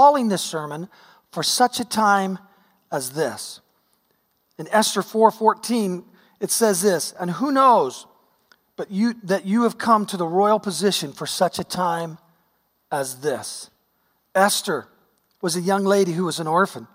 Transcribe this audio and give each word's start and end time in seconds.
Calling 0.00 0.28
this 0.28 0.40
sermon 0.40 0.88
for 1.30 1.42
such 1.42 1.78
a 1.78 1.84
time 1.84 2.38
as 2.90 3.10
this. 3.10 3.60
In 4.56 4.66
Esther 4.68 5.02
4:14, 5.02 6.06
it 6.40 6.50
says 6.50 6.80
this, 6.80 7.12
and 7.20 7.32
who 7.32 7.52
knows 7.52 8.06
but 8.76 8.90
you 8.90 9.12
that 9.24 9.44
you 9.44 9.64
have 9.64 9.76
come 9.76 10.06
to 10.06 10.16
the 10.16 10.26
royal 10.26 10.58
position 10.58 11.12
for 11.12 11.26
such 11.26 11.58
a 11.58 11.64
time 11.64 12.16
as 12.90 13.16
this. 13.16 13.68
Esther 14.34 14.88
was 15.42 15.54
a 15.54 15.60
young 15.60 15.84
lady 15.84 16.12
who 16.12 16.24
was 16.24 16.40
an 16.40 16.46
orphan. 16.46 16.88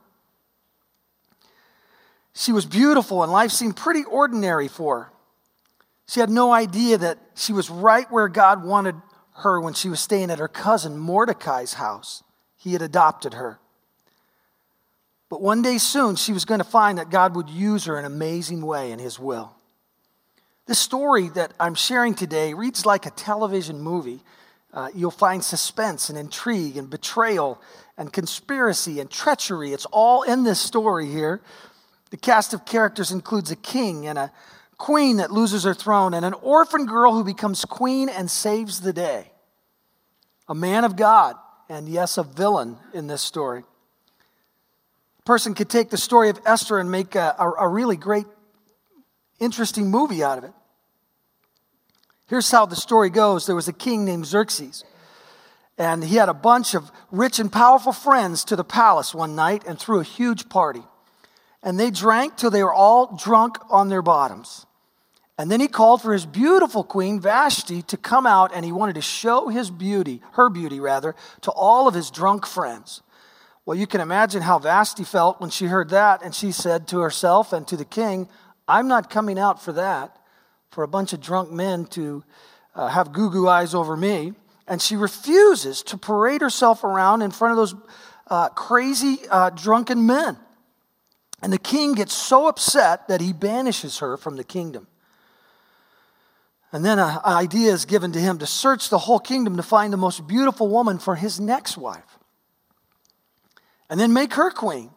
She 2.33 2.51
was 2.51 2.65
beautiful 2.65 3.21
and 3.21 3.31
life 3.31 3.51
seemed 3.51 3.75
pretty 3.75 4.03
ordinary 4.03 4.67
for 4.67 4.99
her. 4.99 5.11
She 6.07 6.21
had 6.21 6.31
no 6.31 6.51
idea 6.51 6.97
that 6.97 7.19
she 7.35 7.53
was 7.53 7.69
right 7.69 8.11
where 8.11 8.29
God 8.29 8.63
wanted 8.63 8.95
her 9.43 9.61
when 9.61 9.75
she 9.75 9.89
was 9.89 9.99
staying 9.99 10.31
at 10.31 10.39
her 10.39 10.47
cousin 10.47 10.97
Mordecai's 10.97 11.73
house. 11.73 12.23
He 12.65 12.73
had 12.73 12.81
adopted 12.81 13.35
her. 13.35 13.59
But 15.29 15.39
one 15.39 15.61
day 15.61 15.77
soon, 15.77 16.15
she 16.15 16.33
was 16.33 16.45
going 16.45 16.57
to 16.59 16.63
find 16.63 16.97
that 16.97 17.11
God 17.11 17.35
would 17.35 17.47
use 17.47 17.85
her 17.85 17.99
in 17.99 18.05
an 18.05 18.11
amazing 18.11 18.65
way 18.65 18.91
in 18.91 18.97
His 18.97 19.19
will. 19.19 19.51
This 20.65 20.79
story 20.79 21.29
that 21.29 21.53
I'm 21.59 21.75
sharing 21.75 22.15
today 22.15 22.55
reads 22.55 22.83
like 22.83 23.05
a 23.05 23.11
television 23.11 23.81
movie. 23.81 24.23
Uh, 24.73 24.89
you'll 24.95 25.11
find 25.11 25.43
suspense 25.43 26.09
and 26.09 26.17
intrigue 26.17 26.75
and 26.75 26.89
betrayal 26.89 27.61
and 27.99 28.11
conspiracy 28.11 28.99
and 28.99 29.11
treachery. 29.11 29.71
It's 29.71 29.85
all 29.91 30.23
in 30.23 30.43
this 30.43 30.59
story 30.59 31.05
here. 31.05 31.41
The 32.09 32.17
cast 32.17 32.51
of 32.55 32.65
characters 32.65 33.11
includes 33.11 33.51
a 33.51 33.55
king 33.55 34.07
and 34.07 34.17
a 34.17 34.31
queen 34.79 35.17
that 35.17 35.29
loses 35.29 35.65
her 35.65 35.75
throne, 35.75 36.15
and 36.15 36.25
an 36.25 36.33
orphan 36.33 36.87
girl 36.87 37.13
who 37.13 37.23
becomes 37.23 37.63
queen 37.63 38.09
and 38.09 38.29
saves 38.29 38.81
the 38.81 38.91
day. 38.91 39.31
A 40.47 40.55
man 40.55 40.83
of 40.83 40.95
God, 40.95 41.35
and 41.69 41.89
yes, 41.89 42.17
a 42.17 42.23
villain 42.23 42.77
in 42.93 43.07
this 43.07 43.21
story. 43.21 43.63
A 45.19 45.23
person 45.23 45.53
could 45.53 45.69
take 45.69 45.89
the 45.89 45.97
story 45.97 46.29
of 46.29 46.39
Esther 46.45 46.79
and 46.79 46.91
make 46.91 47.15
a, 47.15 47.35
a, 47.37 47.51
a 47.51 47.67
really 47.67 47.97
great, 47.97 48.25
interesting 49.39 49.89
movie 49.89 50.23
out 50.23 50.37
of 50.37 50.43
it. 50.43 50.53
Here's 52.27 52.49
how 52.49 52.65
the 52.65 52.75
story 52.75 53.09
goes 53.09 53.45
there 53.45 53.55
was 53.55 53.67
a 53.67 53.73
king 53.73 54.05
named 54.05 54.25
Xerxes. 54.25 54.83
And 55.77 56.03
he 56.03 56.15
had 56.15 56.29
a 56.29 56.33
bunch 56.33 56.73
of 56.73 56.89
rich 57.11 57.37
and 57.37 57.51
powerful 57.51 57.91
friends 57.91 58.45
to 58.45 58.55
the 58.55 58.63
palace 58.63 59.13
one 59.13 59.35
night 59.35 59.63
and 59.67 59.77
threw 59.77 59.99
a 59.99 60.03
huge 60.03 60.47
party 60.47 60.83
and 61.65 61.79
they 61.79 61.89
drank 61.89 62.37
till 62.37 62.51
they 62.51 62.63
were 62.63 62.73
all 62.73 63.17
drunk 63.17 63.57
on 63.71 63.89
their 63.89 64.03
bottoms. 64.03 64.67
And 65.37 65.51
then 65.51 65.59
he 65.59 65.67
called 65.67 66.01
for 66.01 66.13
his 66.13 66.25
beautiful 66.25 66.83
queen, 66.83 67.19
Vashti, 67.19 67.81
to 67.83 67.97
come 67.97 68.25
out, 68.25 68.51
and 68.53 68.63
he 68.63 68.71
wanted 68.71 68.95
to 68.95 69.01
show 69.01 69.49
his 69.49 69.69
beauty, 69.69 70.21
her 70.33 70.49
beauty 70.49 70.79
rather, 70.79 71.13
to 71.41 71.51
all 71.51 71.87
of 71.87 71.93
his 71.93 72.09
drunk 72.09 72.45
friends. 72.45 73.01
Well, 73.65 73.77
you 73.77 73.87
can 73.87 73.99
imagine 73.99 74.43
how 74.43 74.59
Vashti 74.59 75.03
felt 75.03 75.41
when 75.41 75.49
she 75.49 75.65
heard 75.65 75.89
that, 75.89 76.21
and 76.23 76.33
she 76.33 76.51
said 76.51 76.87
to 76.89 76.99
herself 76.99 77.51
and 77.51 77.67
to 77.67 77.75
the 77.75 77.83
king, 77.83 78.29
I'm 78.67 78.87
not 78.87 79.09
coming 79.09 79.37
out 79.37 79.61
for 79.61 79.73
that, 79.73 80.15
for 80.69 80.83
a 80.83 80.87
bunch 80.87 81.13
of 81.13 81.19
drunk 81.19 81.51
men 81.51 81.85
to 81.87 82.23
uh, 82.73 82.87
have 82.87 83.11
goo 83.11 83.29
goo 83.29 83.47
eyes 83.47 83.73
over 83.73 83.97
me. 83.97 84.33
And 84.67 84.81
she 84.81 84.95
refuses 84.95 85.83
to 85.83 85.97
parade 85.97 86.41
herself 86.41 86.83
around 86.83 87.21
in 87.21 87.31
front 87.31 87.51
of 87.51 87.57
those 87.57 87.75
uh, 88.27 88.49
crazy 88.49 89.19
uh, 89.29 89.51
drunken 89.51 90.05
men. 90.05 90.37
And 91.41 91.53
the 91.53 91.59
king 91.59 91.93
gets 91.93 92.13
so 92.13 92.47
upset 92.47 93.07
that 93.07 93.21
he 93.21 93.33
banishes 93.33 93.99
her 93.99 94.17
from 94.17 94.37
the 94.37 94.43
kingdom. 94.43 94.87
And 96.75 96.83
then 96.83 96.99
an 96.99 97.19
idea 97.23 97.71
is 97.71 97.85
given 97.85 98.11
to 98.11 98.19
him 98.19 98.39
to 98.39 98.45
search 98.45 98.89
the 98.89 98.97
whole 98.97 99.17
kingdom 99.17 99.55
to 99.55 99.63
find 99.63 99.93
the 99.93 99.97
most 99.97 100.27
beautiful 100.27 100.67
woman 100.67 100.99
for 100.99 101.15
his 101.15 101.39
next 101.39 101.77
wife. 101.77 102.19
And 103.89 103.97
then 103.97 104.11
make 104.11 104.33
her 104.33 104.51
queen. 104.51 104.89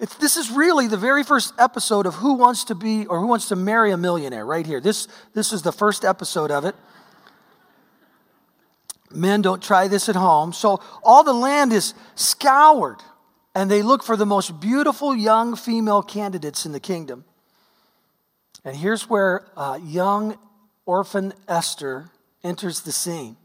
It's, 0.00 0.16
this 0.16 0.36
is 0.36 0.50
really 0.50 0.88
the 0.88 0.96
very 0.96 1.22
first 1.22 1.54
episode 1.60 2.06
of 2.06 2.16
Who 2.16 2.34
Wants 2.34 2.64
to 2.64 2.74
Be 2.74 3.06
or 3.06 3.20
Who 3.20 3.28
Wants 3.28 3.50
to 3.50 3.56
Marry 3.56 3.92
a 3.92 3.96
Millionaire, 3.96 4.44
right 4.44 4.66
here. 4.66 4.80
This, 4.80 5.06
this 5.32 5.52
is 5.52 5.62
the 5.62 5.70
first 5.70 6.04
episode 6.04 6.50
of 6.50 6.64
it. 6.64 6.74
Men, 9.12 9.42
don't 9.42 9.62
try 9.62 9.86
this 9.86 10.08
at 10.08 10.16
home. 10.16 10.52
So 10.52 10.82
all 11.04 11.22
the 11.22 11.32
land 11.32 11.72
is 11.72 11.94
scoured 12.16 12.98
and 13.54 13.70
they 13.70 13.82
look 13.82 14.02
for 14.02 14.16
the 14.16 14.26
most 14.26 14.58
beautiful 14.58 15.14
young 15.14 15.54
female 15.54 16.02
candidates 16.02 16.66
in 16.66 16.72
the 16.72 16.80
kingdom. 16.80 17.24
And 18.64 18.74
here's 18.74 19.08
where 19.08 19.46
uh, 19.56 19.78
young 19.80 20.36
orphan 20.86 21.32
Esther 21.48 22.10
enters 22.42 22.80
the 22.80 22.92
scene. 22.92 23.36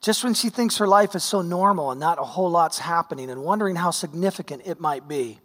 Just 0.00 0.24
when 0.24 0.34
she 0.34 0.50
thinks 0.50 0.78
her 0.78 0.88
life 0.88 1.14
is 1.14 1.22
so 1.22 1.42
normal 1.42 1.92
and 1.92 2.00
not 2.00 2.18
a 2.18 2.24
whole 2.24 2.50
lot's 2.50 2.78
happening 2.78 3.30
and 3.30 3.44
wondering 3.44 3.76
how 3.76 3.92
significant 3.92 4.62
it 4.66 4.80
might 4.80 5.06
be, 5.06 5.38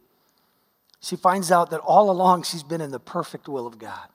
she 0.99 1.15
finds 1.15 1.51
out 1.51 1.69
that 1.69 1.79
all 1.81 2.09
along 2.09 2.43
she's 2.43 2.63
been 2.63 2.81
in 2.81 2.91
the 2.91 2.99
perfect 2.99 3.47
will 3.47 3.67
of 3.67 3.77
God. 3.77 4.07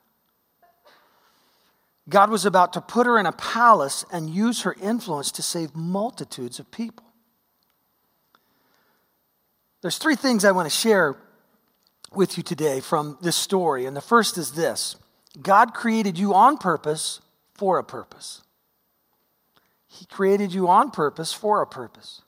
God 2.09 2.29
was 2.29 2.45
about 2.45 2.73
to 2.73 2.81
put 2.81 3.07
her 3.07 3.17
in 3.17 3.25
a 3.25 3.31
palace 3.31 4.03
and 4.11 4.29
use 4.29 4.63
her 4.63 4.75
influence 4.81 5.31
to 5.31 5.41
save 5.41 5.73
multitudes 5.73 6.59
of 6.59 6.69
people. 6.69 7.05
There's 9.81 9.97
three 9.97 10.15
things 10.15 10.43
I 10.43 10.51
want 10.51 10.69
to 10.69 10.75
share 10.75 11.15
with 12.11 12.37
you 12.37 12.43
today 12.43 12.81
from 12.81 13.17
this 13.21 13.37
story. 13.37 13.85
And 13.85 13.95
the 13.95 14.01
first 14.01 14.37
is 14.37 14.51
this 14.51 14.97
God 15.41 15.73
created 15.73 16.17
you 16.17 16.33
on 16.33 16.57
purpose 16.57 17.21
for 17.53 17.79
a 17.79 17.83
purpose. 17.83 18.43
He 19.87 20.05
created 20.05 20.53
you 20.53 20.67
on 20.67 20.91
purpose 20.91 21.33
for 21.33 21.61
a 21.61 21.67
purpose. 21.67 22.21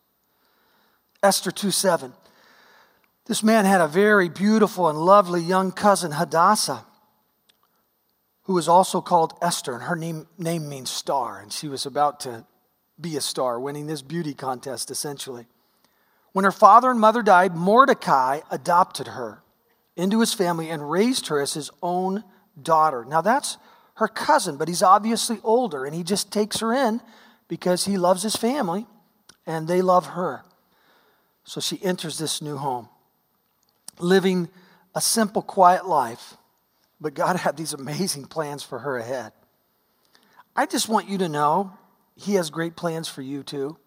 Esther 1.21 1.51
2 1.51 1.71
7. 1.71 2.13
This 3.25 3.41
man 3.41 3.65
had 3.65 3.81
a 3.81 3.87
very 3.87 4.29
beautiful 4.29 4.87
and 4.87 4.99
lovely 4.99 5.41
young 5.41 5.71
cousin, 5.71 6.11
Hadassah, 6.11 6.85
who 8.43 8.53
was 8.53 8.67
also 8.67 9.01
called 9.01 9.33
Esther, 9.41 9.73
and 9.73 9.83
her 9.83 9.95
name, 9.95 10.27
name 10.37 10.69
means 10.69 10.91
star, 10.91 11.39
and 11.39 11.51
she 11.51 11.67
was 11.67 11.87
about 11.87 12.19
to 12.21 12.45
be 13.01 13.17
a 13.17 13.21
star, 13.21 13.59
winning 13.59 13.87
this 13.87 14.03
beauty 14.03 14.35
contest 14.35 14.91
essentially. 14.91 15.47
When 16.33 16.45
her 16.45 16.51
father 16.51 16.91
and 16.91 16.99
mother 16.99 17.23
died, 17.23 17.55
Mordecai 17.55 18.41
adopted 18.51 19.07
her 19.07 19.41
into 19.95 20.19
his 20.19 20.33
family 20.33 20.69
and 20.69 20.91
raised 20.91 21.27
her 21.27 21.39
as 21.39 21.53
his 21.53 21.71
own 21.81 22.23
daughter. 22.61 23.05
Now, 23.05 23.21
that's 23.21 23.57
her 23.95 24.07
cousin, 24.07 24.57
but 24.57 24.67
he's 24.67 24.83
obviously 24.83 25.39
older, 25.43 25.85
and 25.85 25.95
he 25.95 26.03
just 26.03 26.31
takes 26.31 26.59
her 26.59 26.73
in 26.73 27.01
because 27.47 27.85
he 27.85 27.97
loves 27.97 28.23
his 28.23 28.35
family 28.35 28.85
and 29.45 29.67
they 29.67 29.81
love 29.81 30.07
her. 30.07 30.43
So 31.43 31.61
she 31.61 31.81
enters 31.83 32.17
this 32.17 32.41
new 32.41 32.57
home, 32.57 32.89
living 33.99 34.49
a 34.95 35.01
simple, 35.01 35.41
quiet 35.41 35.85
life, 35.85 36.35
but 36.99 37.13
God 37.13 37.35
had 37.37 37.57
these 37.57 37.73
amazing 37.73 38.25
plans 38.25 38.63
for 38.63 38.79
her 38.79 38.97
ahead. 38.97 39.31
I 40.55 40.65
just 40.65 40.89
want 40.89 41.09
you 41.09 41.17
to 41.19 41.29
know 41.29 41.73
He 42.15 42.35
has 42.35 42.49
great 42.49 42.75
plans 42.75 43.07
for 43.07 43.21
you 43.21 43.43
too. 43.43 43.77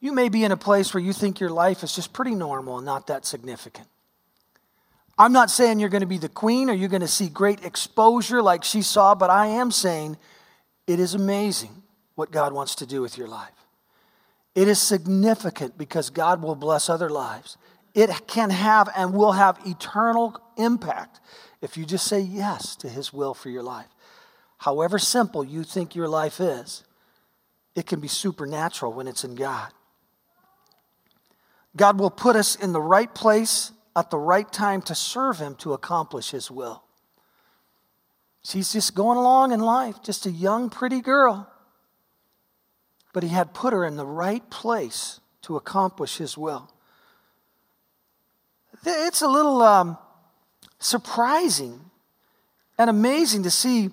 You 0.00 0.12
may 0.12 0.28
be 0.28 0.44
in 0.44 0.52
a 0.52 0.56
place 0.56 0.92
where 0.92 1.02
you 1.02 1.12
think 1.12 1.40
your 1.40 1.50
life 1.50 1.82
is 1.82 1.94
just 1.94 2.12
pretty 2.12 2.34
normal 2.34 2.76
and 2.76 2.86
not 2.86 3.06
that 3.06 3.24
significant. 3.24 3.88
I'm 5.18 5.32
not 5.32 5.50
saying 5.50 5.80
you're 5.80 5.88
going 5.88 6.02
to 6.02 6.06
be 6.06 6.18
the 6.18 6.28
queen 6.28 6.68
or 6.68 6.74
you're 6.74 6.90
going 6.90 7.00
to 7.00 7.08
see 7.08 7.28
great 7.28 7.64
exposure 7.64 8.42
like 8.42 8.64
she 8.64 8.82
saw, 8.82 9.14
but 9.14 9.30
I 9.30 9.46
am 9.46 9.70
saying 9.70 10.18
it 10.86 11.00
is 11.00 11.14
amazing 11.14 11.82
what 12.14 12.30
God 12.30 12.52
wants 12.52 12.74
to 12.76 12.86
do 12.86 13.00
with 13.00 13.16
your 13.16 13.28
life. 13.28 13.50
It 14.54 14.68
is 14.68 14.80
significant 14.80 15.78
because 15.78 16.10
God 16.10 16.42
will 16.42 16.54
bless 16.54 16.88
other 16.88 17.08
lives. 17.08 17.56
It 17.94 18.26
can 18.26 18.50
have 18.50 18.90
and 18.94 19.14
will 19.14 19.32
have 19.32 19.58
eternal 19.66 20.38
impact 20.56 21.20
if 21.62 21.76
you 21.76 21.86
just 21.86 22.06
say 22.06 22.20
yes 22.20 22.76
to 22.76 22.88
His 22.88 23.12
will 23.12 23.32
for 23.32 23.48
your 23.48 23.62
life. 23.62 23.88
However 24.58 24.98
simple 24.98 25.44
you 25.44 25.64
think 25.64 25.94
your 25.94 26.08
life 26.08 26.40
is, 26.40 26.84
it 27.74 27.86
can 27.86 28.00
be 28.00 28.08
supernatural 28.08 28.92
when 28.92 29.06
it's 29.06 29.24
in 29.24 29.34
God. 29.34 29.70
God 31.76 31.98
will 31.98 32.10
put 32.10 32.36
us 32.36 32.56
in 32.56 32.72
the 32.72 32.80
right 32.80 33.14
place 33.14 33.72
at 33.96 34.10
the 34.10 34.18
right 34.18 34.52
time 34.52 34.82
to 34.82 34.94
serve 34.94 35.38
Him 35.38 35.54
to 35.56 35.72
accomplish 35.72 36.30
His 36.30 36.50
will. 36.50 36.84
She's 38.44 38.72
just 38.72 38.94
going 38.94 39.18
along 39.18 39.50
in 39.52 39.58
life, 39.58 40.02
just 40.02 40.26
a 40.26 40.30
young, 40.30 40.68
pretty 40.68 41.00
girl. 41.00 41.50
But 43.14 43.22
He 43.22 43.30
had 43.30 43.54
put 43.54 43.72
her 43.72 43.84
in 43.84 43.96
the 43.96 44.06
right 44.06 44.48
place 44.50 45.20
to 45.42 45.56
accomplish 45.56 46.18
His 46.18 46.36
will. 46.36 46.70
It's 48.84 49.22
a 49.22 49.28
little 49.28 49.62
um, 49.62 49.96
surprising 50.78 51.80
and 52.78 52.90
amazing 52.90 53.44
to 53.44 53.50
see 53.50 53.88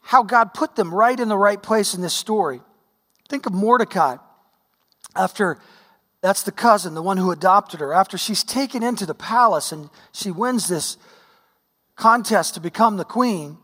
how 0.00 0.22
God 0.22 0.54
put 0.54 0.76
them 0.76 0.94
right 0.94 1.18
in 1.18 1.28
the 1.28 1.36
right 1.36 1.62
place 1.62 1.92
in 1.92 2.00
this 2.00 2.14
story. 2.14 2.60
Think 3.28 3.44
of 3.44 3.52
Mordecai. 3.52 4.16
After 5.14 5.58
that's 6.26 6.42
the 6.42 6.52
cousin, 6.52 6.94
the 6.94 7.02
one 7.02 7.16
who 7.16 7.30
adopted 7.30 7.80
her. 7.80 7.92
After 7.92 8.18
she's 8.18 8.42
taken 8.42 8.82
into 8.82 9.06
the 9.06 9.14
palace 9.14 9.72
and 9.72 9.88
she 10.12 10.30
wins 10.30 10.68
this 10.68 10.96
contest 11.94 12.54
to 12.54 12.60
become 12.60 12.96
the 12.96 13.04
queen, 13.04 13.58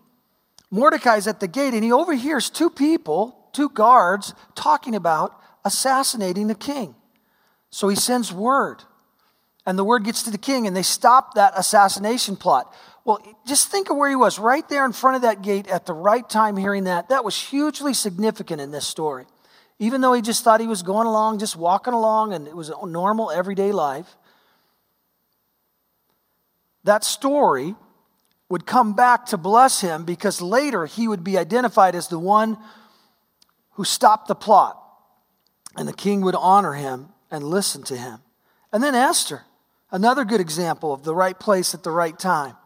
Mordecai's 0.70 1.26
at 1.26 1.40
the 1.40 1.48
gate 1.48 1.74
and 1.74 1.84
he 1.84 1.92
overhears 1.92 2.48
two 2.48 2.70
people 2.70 3.42
two 3.52 3.68
guards, 3.68 4.34
talking 4.54 4.94
about 4.94 5.38
assassinating 5.64 6.46
the 6.46 6.54
king. 6.54 6.94
So 7.70 7.88
he 7.88 7.96
sends 7.96 8.32
word, 8.32 8.82
and 9.64 9.78
the 9.78 9.84
word 9.84 10.04
gets 10.04 10.22
to 10.24 10.30
the 10.30 10.38
king, 10.38 10.66
and 10.66 10.76
they 10.76 10.82
stop 10.82 11.34
that 11.34 11.52
assassination 11.56 12.36
plot. 12.36 12.74
Well, 13.04 13.20
just 13.46 13.68
think 13.68 13.90
of 13.90 13.96
where 13.96 14.10
he 14.10 14.16
was, 14.16 14.38
right 14.38 14.68
there 14.68 14.84
in 14.84 14.92
front 14.92 15.16
of 15.16 15.22
that 15.22 15.42
gate 15.42 15.68
at 15.68 15.86
the 15.86 15.92
right 15.92 16.28
time, 16.28 16.56
hearing 16.56 16.84
that. 16.84 17.08
That 17.08 17.24
was 17.24 17.36
hugely 17.36 17.94
significant 17.94 18.60
in 18.60 18.70
this 18.70 18.86
story. 18.86 19.26
Even 19.82 20.00
though 20.00 20.12
he 20.12 20.22
just 20.22 20.44
thought 20.44 20.60
he 20.60 20.68
was 20.68 20.84
going 20.84 21.08
along, 21.08 21.40
just 21.40 21.56
walking 21.56 21.92
along, 21.92 22.32
and 22.32 22.46
it 22.46 22.54
was 22.54 22.68
a 22.68 22.86
normal, 22.86 23.32
everyday 23.32 23.72
life, 23.72 24.16
that 26.84 27.02
story 27.02 27.74
would 28.48 28.64
come 28.64 28.92
back 28.92 29.26
to 29.26 29.36
bless 29.36 29.80
him 29.80 30.04
because 30.04 30.40
later 30.40 30.86
he 30.86 31.08
would 31.08 31.24
be 31.24 31.36
identified 31.36 31.96
as 31.96 32.06
the 32.06 32.18
one 32.20 32.58
who 33.72 33.82
stopped 33.82 34.28
the 34.28 34.36
plot. 34.36 34.80
And 35.76 35.88
the 35.88 35.92
king 35.92 36.20
would 36.20 36.36
honor 36.36 36.74
him 36.74 37.08
and 37.28 37.42
listen 37.42 37.82
to 37.84 37.96
him. 37.96 38.20
And 38.72 38.84
then 38.84 38.94
Esther, 38.94 39.42
another 39.90 40.24
good 40.24 40.40
example 40.40 40.92
of 40.92 41.02
the 41.02 41.12
right 41.12 41.40
place 41.40 41.74
at 41.74 41.82
the 41.82 41.90
right 41.90 42.16
time. 42.16 42.56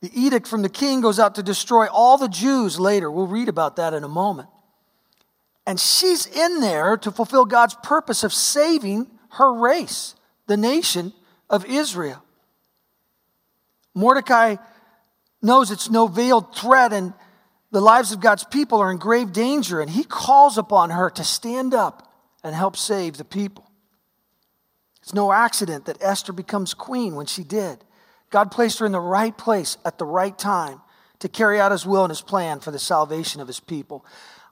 The 0.00 0.10
edict 0.12 0.48
from 0.48 0.62
the 0.62 0.68
king 0.68 1.00
goes 1.00 1.20
out 1.20 1.36
to 1.36 1.42
destroy 1.44 1.86
all 1.86 2.18
the 2.18 2.26
Jews 2.26 2.80
later. 2.80 3.12
We'll 3.12 3.28
read 3.28 3.48
about 3.48 3.76
that 3.76 3.94
in 3.94 4.02
a 4.02 4.08
moment. 4.08 4.48
And 5.70 5.78
she's 5.78 6.26
in 6.26 6.58
there 6.58 6.96
to 6.96 7.12
fulfill 7.12 7.44
God's 7.44 7.76
purpose 7.80 8.24
of 8.24 8.32
saving 8.32 9.06
her 9.34 9.54
race, 9.54 10.16
the 10.48 10.56
nation 10.56 11.12
of 11.48 11.64
Israel. 11.64 12.24
Mordecai 13.94 14.56
knows 15.40 15.70
it's 15.70 15.88
no 15.88 16.08
veiled 16.08 16.56
threat 16.56 16.92
and 16.92 17.14
the 17.70 17.80
lives 17.80 18.10
of 18.10 18.18
God's 18.18 18.42
people 18.42 18.80
are 18.80 18.90
in 18.90 18.98
grave 18.98 19.32
danger, 19.32 19.80
and 19.80 19.88
he 19.88 20.02
calls 20.02 20.58
upon 20.58 20.90
her 20.90 21.08
to 21.10 21.22
stand 21.22 21.72
up 21.72 22.12
and 22.42 22.52
help 22.52 22.76
save 22.76 23.16
the 23.16 23.24
people. 23.24 23.70
It's 25.02 25.14
no 25.14 25.30
accident 25.30 25.84
that 25.84 26.02
Esther 26.02 26.32
becomes 26.32 26.74
queen 26.74 27.14
when 27.14 27.26
she 27.26 27.44
did. 27.44 27.84
God 28.30 28.50
placed 28.50 28.80
her 28.80 28.86
in 28.86 28.90
the 28.90 28.98
right 28.98 29.38
place 29.38 29.78
at 29.84 29.98
the 29.98 30.04
right 30.04 30.36
time 30.36 30.80
to 31.20 31.28
carry 31.28 31.60
out 31.60 31.70
his 31.70 31.86
will 31.86 32.02
and 32.02 32.10
his 32.10 32.22
plan 32.22 32.58
for 32.58 32.72
the 32.72 32.80
salvation 32.80 33.40
of 33.40 33.46
his 33.46 33.60
people. 33.60 34.04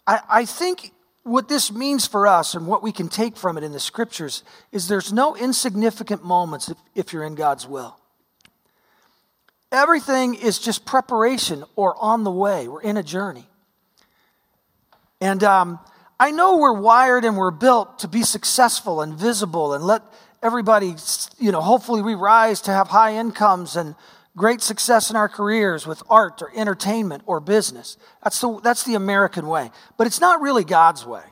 I, 0.06 0.20
I 0.28 0.44
think 0.44 0.92
what 1.28 1.48
this 1.48 1.70
means 1.70 2.06
for 2.06 2.26
us 2.26 2.54
and 2.54 2.66
what 2.66 2.82
we 2.82 2.92
can 2.92 3.08
take 3.08 3.36
from 3.36 3.58
it 3.58 3.64
in 3.64 3.72
the 3.72 3.80
scriptures 3.80 4.42
is 4.72 4.88
there's 4.88 5.12
no 5.12 5.36
insignificant 5.36 6.24
moments 6.24 6.68
if, 6.68 6.78
if 6.94 7.12
you're 7.12 7.24
in 7.24 7.34
God's 7.34 7.66
will. 7.66 7.96
Everything 9.70 10.34
is 10.34 10.58
just 10.58 10.86
preparation 10.86 11.64
or 11.76 11.94
on 12.00 12.24
the 12.24 12.30
way. 12.30 12.68
We're 12.68 12.80
in 12.80 12.96
a 12.96 13.02
journey. 13.02 13.46
And 15.20 15.44
um, 15.44 15.78
I 16.18 16.30
know 16.30 16.56
we're 16.56 16.80
wired 16.80 17.24
and 17.24 17.36
we're 17.36 17.50
built 17.50 17.98
to 18.00 18.08
be 18.08 18.22
successful 18.22 19.02
and 19.02 19.14
visible 19.14 19.74
and 19.74 19.84
let 19.84 20.02
everybody, 20.42 20.94
you 21.38 21.52
know, 21.52 21.60
hopefully 21.60 22.02
we 22.02 22.14
rise 22.14 22.62
to 22.62 22.70
have 22.70 22.88
high 22.88 23.16
incomes 23.16 23.76
and 23.76 23.94
great 24.38 24.62
success 24.62 25.10
in 25.10 25.16
our 25.16 25.28
careers 25.28 25.86
with 25.86 26.02
art 26.08 26.40
or 26.40 26.50
entertainment 26.54 27.22
or 27.26 27.40
business. 27.40 27.98
That's 28.24 28.40
the, 28.40 28.60
that's 28.62 28.84
the 28.84 28.94
American 28.94 29.46
way. 29.48 29.70
But 29.98 30.06
it's 30.06 30.20
not 30.20 30.40
really 30.40 30.64
God's 30.64 31.04
way. 31.04 31.24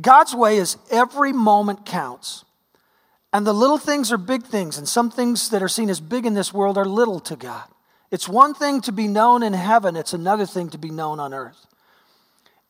God's 0.00 0.34
way 0.34 0.58
is 0.58 0.76
every 0.90 1.32
moment 1.32 1.86
counts. 1.86 2.44
And 3.32 3.46
the 3.46 3.52
little 3.52 3.78
things 3.78 4.12
are 4.12 4.18
big 4.18 4.44
things, 4.44 4.78
and 4.78 4.88
some 4.88 5.10
things 5.10 5.48
that 5.50 5.62
are 5.62 5.68
seen 5.68 5.90
as 5.90 6.00
big 6.00 6.26
in 6.26 6.34
this 6.34 6.52
world 6.52 6.78
are 6.78 6.84
little 6.84 7.18
to 7.20 7.36
God. 7.36 7.64
It's 8.10 8.28
one 8.28 8.54
thing 8.54 8.80
to 8.82 8.92
be 8.92 9.08
known 9.08 9.42
in 9.42 9.52
heaven, 9.52 9.96
it's 9.96 10.12
another 10.12 10.46
thing 10.46 10.70
to 10.70 10.78
be 10.78 10.90
known 10.90 11.18
on 11.18 11.34
earth. 11.34 11.66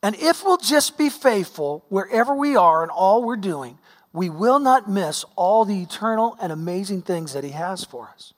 And 0.03 0.17
if 0.17 0.45
we'll 0.45 0.59
just 0.59 0.97
be 0.97 1.11
faithful 1.11 1.85
wherever 1.89 2.35
we 2.35 2.57
are 2.57 2.83
and 2.83 2.91
all 2.91 3.25
we're 3.25 3.37
doing, 3.37 3.79
we 4.13 4.31
will 4.31 4.59
not 4.59 4.89
miss 4.89 5.25
all 5.37 5.65
the 5.65 5.83
eternal 5.83 6.37
and 6.41 6.53
amazing 6.53 7.03
things 7.03 7.33
that 7.33 7.45
He 7.45 7.51
has 7.51 7.85
for 7.85 8.09
us. 8.15 8.33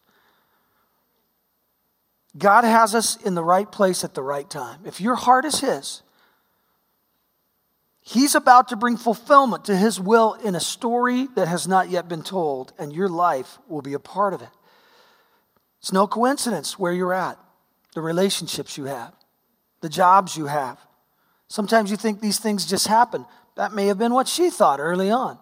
God 2.37 2.65
has 2.65 2.95
us 2.95 3.17
in 3.23 3.35
the 3.35 3.45
right 3.45 3.71
place 3.71 4.05
at 4.05 4.15
the 4.15 4.23
right 4.23 4.49
time. 4.49 4.81
If 4.85 5.01
your 5.01 5.15
heart 5.15 5.45
is 5.45 5.61
His, 5.61 6.03
He's 8.09 8.37
about 8.37 8.69
to 8.69 8.77
bring 8.77 8.97
fulfillment 8.97 9.65
to 9.65 9.77
his 9.77 9.99
will 9.99 10.35
in 10.35 10.55
a 10.55 10.61
story 10.61 11.27
that 11.35 11.49
has 11.49 11.67
not 11.67 11.91
yet 11.91 12.09
been 12.09 12.23
told, 12.23 12.73
and 12.79 12.93
your 12.93 13.09
life 13.09 13.59
will 13.67 13.83
be 13.83 13.95
a 13.95 13.99
part 13.99 14.33
of 14.33 14.43
it. 14.43 14.49
It's 15.81 15.93
no 15.93 16.07
coincidence 16.07 16.79
where 16.79 16.93
you're 16.93 17.13
at, 17.13 17.37
the 17.95 18.01
relationships 18.01 18.79
you 18.79 18.85
have, 18.85 19.13
the 19.81 19.89
jobs 19.89 20.37
you 20.37 20.47
have. 20.47 20.79
Sometimes 21.49 21.91
you 21.91 21.97
think 21.97 22.21
these 22.21 22.39
things 22.39 22.65
just 22.65 22.87
happen. 22.87 23.27
That 23.57 23.73
may 23.73 23.87
have 23.87 23.99
been 23.99 24.15
what 24.15 24.29
she 24.29 24.51
thought 24.51 24.79
early 24.79 25.11
on. 25.11 25.37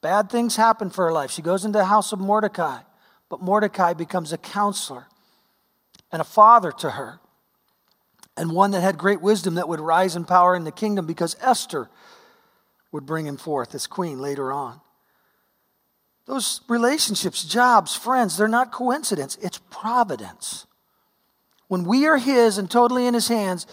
Bad 0.00 0.28
things 0.28 0.56
happen 0.56 0.90
for 0.90 1.04
her 1.04 1.12
life. 1.12 1.30
She 1.30 1.40
goes 1.40 1.64
into 1.64 1.78
the 1.78 1.84
house 1.84 2.12
of 2.12 2.18
Mordecai, 2.18 2.80
but 3.28 3.42
Mordecai 3.42 3.92
becomes 3.92 4.32
a 4.32 4.38
counselor 4.38 5.06
and 6.12 6.20
a 6.20 6.24
father 6.24 6.72
to 6.72 6.90
her 6.90 7.20
and 8.36 8.52
one 8.52 8.70
that 8.70 8.80
had 8.80 8.96
great 8.96 9.20
wisdom 9.20 9.56
that 9.56 9.68
would 9.68 9.80
rise 9.80 10.16
in 10.16 10.24
power 10.24 10.54
in 10.54 10.64
the 10.64 10.72
kingdom 10.72 11.06
because 11.06 11.36
Esther 11.40 11.90
would 12.92 13.06
bring 13.06 13.26
him 13.26 13.36
forth 13.36 13.74
as 13.74 13.86
queen 13.86 14.18
later 14.18 14.52
on. 14.52 14.80
Those 16.26 16.60
relationships, 16.68 17.44
jobs, 17.44 17.94
friends, 17.94 18.36
they're 18.36 18.48
not 18.48 18.72
coincidence, 18.72 19.36
it's 19.42 19.58
providence. 19.70 20.66
When 21.68 21.84
we 21.84 22.06
are 22.06 22.18
His 22.18 22.56
and 22.56 22.70
totally 22.70 23.06
in 23.06 23.14
His 23.14 23.28
hands, 23.28 23.66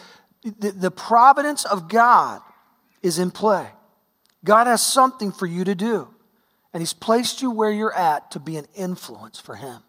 the, 0.44 0.72
the 0.72 0.92
providence 0.92 1.66
of 1.66 1.88
God 1.88 2.42
is 3.02 3.20
in 3.20 3.32
play. 3.32 3.70
God 4.44 4.68
has 4.68 4.82
something 4.82 5.32
for 5.32 5.46
you 5.46 5.64
to 5.64 5.76
do, 5.76 6.08
and 6.74 6.82
He's 6.82 6.94
placed 6.94 7.42
you 7.42 7.52
where 7.52 7.72
you're 7.72 7.96
at 7.96 8.32
to 8.32 8.40
be 8.40 8.58
an 8.58 8.68
influence 8.76 9.40
for 9.40 9.56
Him. 9.56 9.82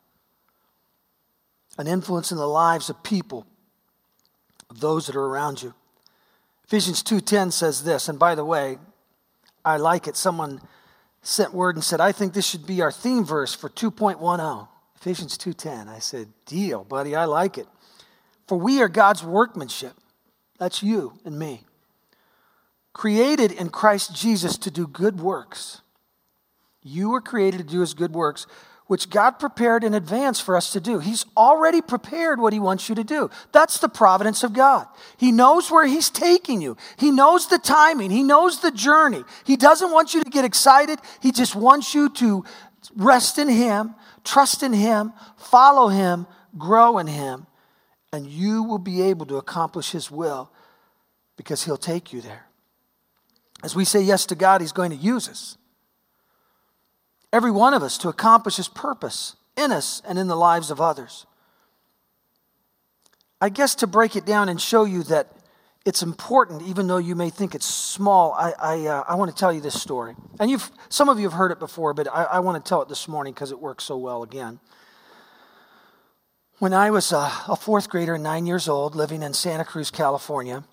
An 1.79 1.87
influence 1.87 2.33
in 2.33 2.39
the 2.39 2.47
lives 2.47 2.91
of 2.91 3.03
people 3.03 3.47
of 4.69 4.81
those 4.81 5.07
that 5.07 5.17
are 5.17 5.25
around 5.25 5.63
you. 5.63 5.75
Ephesians 6.65 7.03
2:10 7.03 7.51
says 7.51 7.85
this, 7.85 8.09
and 8.09 8.19
by 8.19 8.35
the 8.35 8.45
way, 8.45 8.79
I 9.65 9.79
like 9.79 10.07
it. 10.07 10.17
Someone 10.17 10.61
sent 11.23 11.55
word 11.55 11.77
and 11.77 11.85
said, 11.85 12.01
"I 12.01 12.13
think 12.13 12.35
this 12.35 12.45
should 12.45 12.67
be 12.67 12.83
our 12.83 12.93
theme 12.93 13.25
verse 13.25 13.55
for 13.55 13.69
2.10." 13.71 14.69
Ephesians 14.97 15.39
2:10. 15.39 15.89
I 15.89 16.01
said, 16.01 16.33
"Deal, 16.45 16.85
buddy. 16.85 17.15
I 17.15 17.25
like 17.25 17.57
it." 17.57 17.69
For 18.47 18.59
we 18.59 18.83
are 18.83 18.89
God's 18.89 19.23
workmanship. 19.23 19.97
That's 20.59 20.83
you 20.83 21.19
and 21.25 21.39
me. 21.39 21.65
Created 22.93 23.53
in 23.53 23.71
Christ 23.71 24.13
Jesus 24.13 24.59
to 24.59 24.71
do 24.71 24.87
good 24.87 25.21
works. 25.21 25.83
You 26.83 27.11
were 27.11 27.21
created 27.21 27.59
to 27.59 27.65
do 27.65 27.81
his 27.81 27.95
good 27.95 28.15
works, 28.15 28.47
which 28.89 29.11
God 29.11 29.33
prepared 29.33 29.85
in 29.85 29.95
advance 29.95 30.41
for 30.41 30.57
us 30.57 30.73
to 30.73 30.81
do. 30.81 30.99
He's 30.99 31.27
already 31.37 31.81
prepared 31.81 32.41
what 32.41 32.55
He 32.55 32.59
wants 32.59 32.89
you 32.89 32.95
to 32.95 33.05
do. 33.05 33.31
That's 33.53 33.79
the 33.79 33.89
providence 33.89 34.43
of 34.43 34.55
God. 34.55 34.87
He 35.19 35.31
knows 35.31 35.71
where 35.71 35.87
He's 35.87 36.11
taking 36.11 36.61
you, 36.61 36.77
He 36.97 37.11
knows 37.11 37.47
the 37.47 37.59
timing, 37.59 38.11
He 38.11 38.23
knows 38.23 38.61
the 38.61 38.73
journey. 38.73 39.23
He 39.45 39.57
doesn't 39.57 39.93
want 39.93 40.15
you 40.15 40.25
to 40.25 40.31
get 40.31 40.45
excited, 40.45 40.99
He 41.21 41.31
just 41.31 41.55
wants 41.55 41.95
you 41.95 42.09
to 42.15 42.45
rest 42.97 43.39
in 43.39 43.49
Him, 43.49 43.95
trust 44.25 44.63
in 44.63 44.73
Him, 44.73 45.13
follow 45.37 45.89
Him, 45.89 46.27
grow 46.57 46.97
in 46.97 47.07
Him, 47.07 47.47
and 48.11 48.27
you 48.27 48.63
will 48.63 48.79
be 48.79 49.03
able 49.03 49.27
to 49.27 49.37
accomplish 49.37 49.91
His 49.91 50.11
will 50.11 50.51
because 51.37 51.65
He'll 51.65 51.77
take 51.77 52.11
you 52.11 52.23
there. 52.23 52.47
As 53.63 53.77
we 53.77 53.85
say 53.85 54.01
yes 54.01 54.25
to 54.27 54.35
God, 54.35 54.63
He's 54.63 54.73
going 54.73 54.93
to 54.93 54.97
use 54.97 55.29
us 55.29 55.58
every 57.33 57.51
one 57.51 57.75
of 57.75 57.83
us 57.83 57.99
to 57.99 58.09
accomplish 58.09 58.57
his 58.57 58.69
purpose 58.69 59.37
in 59.57 59.73
us 59.73 60.03
and 60.07 60.19
in 60.19 60.29
the 60.29 60.37
lives 60.37 60.71
of 60.71 60.81
others. 60.81 61.27
I 63.41 63.49
guess 63.49 63.75
to 63.77 63.87
break 63.87 64.17
it 64.17 64.27
down 64.27 64.49
and 64.49 64.61
show 64.61 64.85
you 64.85 65.03
that 65.05 65.33
it's 65.85 66.03
important, 66.03 66.63
even 66.63 66.87
though 66.87 66.99
you 66.99 67.15
may 67.15 67.31
think 67.31 67.55
it's 67.55 67.67
small, 67.67 68.33
I, 68.33 68.53
I, 68.61 68.87
uh, 68.87 69.05
I 69.09 69.15
want 69.15 69.31
to 69.31 69.37
tell 69.37 69.53
you 69.53 69.61
this 69.61 69.81
story. 69.81 70.15
And 70.39 70.51
you've, 70.51 70.71
some 70.89 71.09
of 71.09 71.19
you 71.19 71.25
have 71.25 71.33
heard 71.33 71.53
it 71.53 71.59
before, 71.59 71.95
but 71.95 72.09
I, 72.09 72.25
I 72.25 72.39
want 72.41 72.63
to 72.63 72.69
tell 72.69 72.83
it 72.83 72.89
this 72.89 73.09
morning 73.09 73.33
because 73.33 73.53
it 73.53 73.61
works 73.61 73.85
so 73.85 73.97
well 73.97 74.23
again. 74.23 74.61
When 76.59 76.75
I 76.75 76.91
was 76.91 77.13
a, 77.13 77.31
a 77.47 77.57
fourth 77.57 77.89
grader, 77.89 78.19
nine 78.19 78.45
years 78.45 78.69
old, 78.69 78.97
living 78.97 79.23
in 79.23 79.33
Santa 79.33 79.65
Cruz, 79.65 79.91
California, 79.91 80.65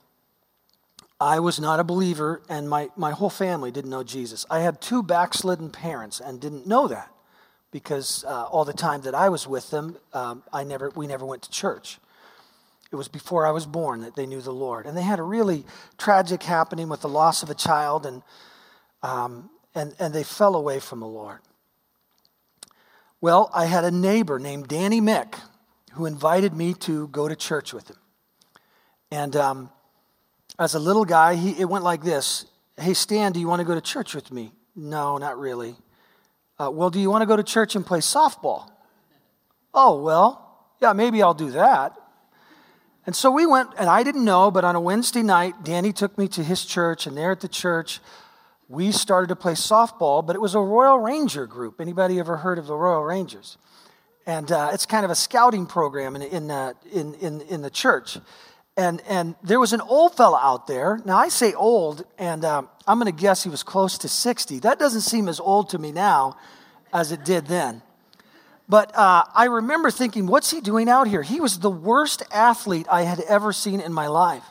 I 1.20 1.40
was 1.40 1.60
not 1.60 1.80
a 1.80 1.84
believer, 1.84 2.42
and 2.50 2.70
my, 2.70 2.90
my 2.98 3.12
whole 3.12 3.30
family 3.30 3.72
didn't 3.72 3.90
know 3.90 4.04
Jesus. 4.04 4.46
I 4.50 4.60
had 4.60 4.82
two 4.82 5.02
backslidden 5.02 5.70
parents 5.70 6.20
and 6.20 6.42
didn't 6.42 6.68
know 6.68 6.88
that 6.90 7.10
because 7.72 8.26
uh, 8.26 8.44
all 8.44 8.66
the 8.66 8.74
time 8.74 9.02
that 9.02 9.16
I 9.16 9.30
was 9.30 9.48
with 9.48 9.70
them, 9.70 9.98
um, 10.14 10.44
I 10.52 10.64
never, 10.64 10.92
we 10.96 11.08
never 11.08 11.26
went 11.26 11.44
to 11.44 11.52
church. 11.52 12.00
It 12.92 12.96
was 12.96 13.08
before 13.08 13.46
I 13.46 13.52
was 13.52 13.66
born 13.66 14.02
that 14.02 14.16
they 14.16 14.26
knew 14.26 14.42
the 14.42 14.52
Lord. 14.52 14.86
And 14.86 14.96
they 14.96 15.02
had 15.02 15.20
a 15.20 15.24
really 15.24 15.66
tragic 15.98 16.44
happening 16.44 16.90
with 16.90 17.02
the 17.02 17.10
loss 17.10 17.44
of 17.44 17.50
a 17.50 17.56
child, 17.56 18.06
and, 18.06 18.22
um, 19.02 19.50
and, 19.74 19.96
and 20.00 20.14
they 20.14 20.24
fell 20.24 20.56
away 20.56 20.80
from 20.80 21.00
the 21.00 21.08
Lord. 21.08 21.40
Well, 23.22 23.50
I 23.54 23.66
had 23.66 23.84
a 23.86 23.92
neighbor 23.92 24.38
named 24.38 24.68
Danny 24.68 25.02
Mick 25.02 25.36
who 25.94 26.06
invited 26.06 26.54
me 26.54 26.74
to 26.74 27.08
go 27.08 27.28
to 27.28 27.36
church 27.36 27.74
with 27.74 27.90
him. 27.90 27.98
And 29.12 29.36
um, 29.36 29.70
as 30.58 30.76
a 30.76 30.80
little 30.80 31.06
guy, 31.06 31.36
he, 31.36 31.60
it 31.60 31.66
went 31.66 31.84
like 31.84 32.04
this 32.04 32.46
Hey, 32.78 32.94
Stan, 32.94 33.32
do 33.32 33.40
you 33.40 33.48
want 33.48 33.60
to 33.62 33.66
go 33.66 33.74
to 33.74 33.82
church 33.82 34.14
with 34.14 34.32
me? 34.32 34.52
No, 34.76 35.18
not 35.18 35.38
really. 35.38 35.76
Uh, 36.60 36.70
well, 36.72 36.90
do 36.90 37.00
you 37.00 37.10
want 37.10 37.22
to 37.22 37.26
go 37.26 37.36
to 37.36 37.44
church 37.44 37.76
and 37.76 37.86
play 37.86 38.00
softball? 38.00 38.70
Oh, 39.74 40.02
well, 40.02 40.58
yeah, 40.82 40.94
maybe 40.94 41.22
I'll 41.22 41.34
do 41.34 41.52
that. 41.52 41.98
And 43.06 43.16
so 43.16 43.30
we 43.30 43.46
went, 43.46 43.70
and 43.78 43.90
I 43.90 44.04
didn't 44.04 44.26
know, 44.26 44.50
but 44.52 44.64
on 44.64 44.76
a 44.76 44.82
Wednesday 44.82 45.22
night, 45.22 45.64
Danny 45.64 45.94
took 45.94 46.18
me 46.18 46.28
to 46.30 46.44
his 46.44 46.66
church, 46.66 47.06
and 47.06 47.16
there 47.16 47.32
at 47.32 47.42
the 47.42 47.48
church, 47.48 48.00
we 48.68 48.92
started 48.92 49.28
to 49.28 49.36
play 49.36 49.54
softball, 49.54 50.26
but 50.26 50.36
it 50.36 50.42
was 50.42 50.56
a 50.56 50.60
Royal 50.60 50.98
Ranger 50.98 51.46
group. 51.46 51.80
Anybody 51.80 52.20
ever 52.20 52.38
heard 52.38 52.58
of 52.58 52.66
the 52.66 52.76
Royal 52.76 53.04
Rangers? 53.04 53.58
And 54.26 54.52
uh, 54.52 54.72
it's 54.74 54.88
kind 54.88 55.06
of 55.06 55.12
a 55.12 55.16
scouting 55.16 55.68
program 55.68 56.16
in, 56.16 56.24
in, 56.24 56.52
uh, 56.52 56.74
in, 56.92 57.14
in, 57.16 57.42
in, 57.42 57.62
the 57.62 57.70
church. 57.70 58.18
And, 58.78 59.02
and 59.08 59.36
there 59.42 59.60
was 59.60 59.72
an 59.72 59.82
old 59.82 60.16
fella 60.16 60.40
out 60.42 60.68
there. 60.68 61.00
Now, 61.06 61.18
I 61.18 61.30
say 61.30 61.54
old, 61.54 62.06
and 62.18 62.44
um, 62.44 62.70
I'm 62.86 63.00
going 63.00 63.14
to 63.14 63.18
guess 63.18 63.44
he 63.44 63.50
was 63.50 63.64
close 63.64 63.98
to 64.00 64.10
60. 64.10 64.60
That 64.60 64.80
doesn't 64.80 65.02
seem 65.02 65.30
as 65.30 65.40
old 65.40 65.70
to 65.70 65.78
me 65.78 65.92
now 65.92 66.38
as 66.92 67.12
it 67.12 67.24
did 67.24 67.48
then. 67.48 67.82
But 68.68 68.96
uh, 68.98 69.26
I 69.34 69.46
remember 69.46 69.92
thinking, 69.92 70.26
what's 70.28 70.52
he 70.52 70.60
doing 70.60 70.90
out 70.90 71.08
here? 71.08 71.22
He 71.22 71.40
was 71.40 71.60
the 71.60 71.70
worst 71.70 72.24
athlete 72.32 72.88
I 72.90 73.04
had 73.04 73.20
ever 73.22 73.54
seen 73.54 73.80
in 73.80 73.94
my 73.94 74.08
life. 74.08 74.44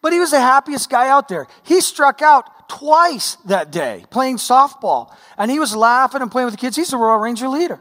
But 0.00 0.12
he 0.12 0.20
was 0.20 0.30
the 0.30 0.40
happiest 0.40 0.88
guy 0.88 1.08
out 1.08 1.28
there. 1.28 1.46
He 1.64 1.80
struck 1.80 2.22
out 2.22 2.68
twice 2.68 3.36
that 3.46 3.70
day 3.70 4.04
playing 4.10 4.36
softball. 4.36 5.14
And 5.36 5.50
he 5.50 5.58
was 5.58 5.74
laughing 5.74 6.22
and 6.22 6.30
playing 6.30 6.46
with 6.46 6.54
the 6.54 6.60
kids. 6.60 6.76
He's 6.76 6.92
a 6.92 6.96
Royal 6.96 7.18
Ranger 7.18 7.48
leader. 7.48 7.80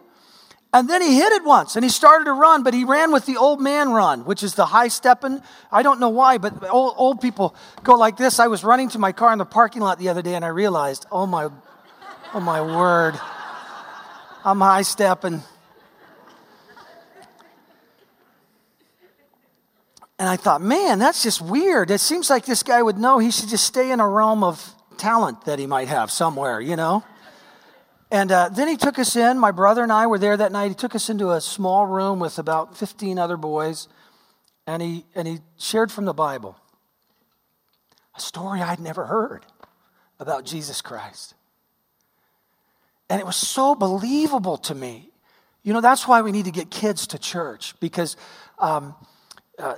And 0.73 0.89
then 0.89 1.03
he 1.03 1.15
hit 1.15 1.31
it 1.31 1.43
once 1.45 1.75
and 1.75 1.85
he 1.85 1.89
started 1.89 2.25
to 2.25 2.33
run, 2.33 2.63
but 2.63 2.73
he 2.73 2.83
ran 2.83 3.11
with 3.11 3.27
the 3.27 3.37
old 3.37 3.61
man 3.61 3.91
run, 3.91 4.25
which 4.25 4.41
is 4.41 4.55
the 4.55 4.65
high 4.65 4.87
stepping. 4.87 5.39
I 5.71 5.83
don't 5.83 5.99
know 5.99 6.09
why, 6.09 6.39
but 6.39 6.67
old, 6.67 6.95
old 6.97 7.21
people 7.21 7.55
go 7.83 7.93
like 7.93 8.17
this. 8.17 8.39
I 8.39 8.47
was 8.47 8.63
running 8.63 8.89
to 8.89 8.99
my 8.99 9.11
car 9.11 9.31
in 9.31 9.37
the 9.37 9.45
parking 9.45 9.83
lot 9.83 9.99
the 9.99 10.09
other 10.09 10.23
day 10.23 10.33
and 10.33 10.43
I 10.43 10.47
realized, 10.47 11.05
oh 11.11 11.27
my, 11.27 11.49
oh 12.33 12.39
my 12.39 12.59
word. 12.59 13.13
I'm 14.43 14.59
high 14.59 14.81
stepping. 14.81 15.43
And 20.17 20.29
I 20.29 20.37
thought, 20.37 20.61
man, 20.61 20.97
that's 20.97 21.21
just 21.21 21.39
weird. 21.39 21.91
It 21.91 21.99
seems 21.99 22.31
like 22.31 22.45
this 22.45 22.63
guy 22.63 22.81
would 22.81 22.97
know 22.97 23.19
he 23.19 23.29
should 23.29 23.49
just 23.49 23.65
stay 23.65 23.91
in 23.91 23.99
a 23.99 24.07
realm 24.07 24.43
of 24.43 24.73
talent 24.97 25.45
that 25.45 25.59
he 25.59 25.67
might 25.67 25.87
have 25.87 26.09
somewhere, 26.09 26.59
you 26.59 26.75
know? 26.75 27.03
And 28.13 28.31
uh, 28.31 28.49
then 28.49 28.67
he 28.67 28.77
took 28.77 28.99
us 28.99 29.15
in. 29.15 29.39
My 29.39 29.49
brother 29.49 29.81
and 29.81 29.91
I 29.91 30.05
were 30.05 30.19
there 30.19 30.37
that 30.37 30.51
night. 30.51 30.67
He 30.67 30.75
took 30.75 30.93
us 30.93 31.09
into 31.09 31.31
a 31.31 31.41
small 31.41 31.87
room 31.87 32.19
with 32.19 32.37
about 32.37 32.77
15 32.77 33.17
other 33.17 33.37
boys, 33.37 33.87
and 34.67 34.83
he, 34.83 35.05
and 35.15 35.27
he 35.27 35.39
shared 35.57 35.91
from 35.91 36.05
the 36.05 36.13
Bible 36.13 36.55
a 38.15 38.19
story 38.19 38.61
I'd 38.61 38.79
never 38.79 39.07
heard 39.07 39.47
about 40.19 40.45
Jesus 40.45 40.79
Christ. 40.79 41.33
And 43.09 43.19
it 43.19 43.25
was 43.25 43.35
so 43.35 43.73
believable 43.73 44.57
to 44.57 44.75
me. 44.75 45.09
You 45.63 45.73
know, 45.73 45.81
that's 45.81 46.07
why 46.07 46.21
we 46.21 46.31
need 46.31 46.45
to 46.45 46.51
get 46.51 46.69
kids 46.69 47.07
to 47.07 47.17
church 47.17 47.73
because 47.79 48.15
um, 48.59 48.93
uh, 49.57 49.73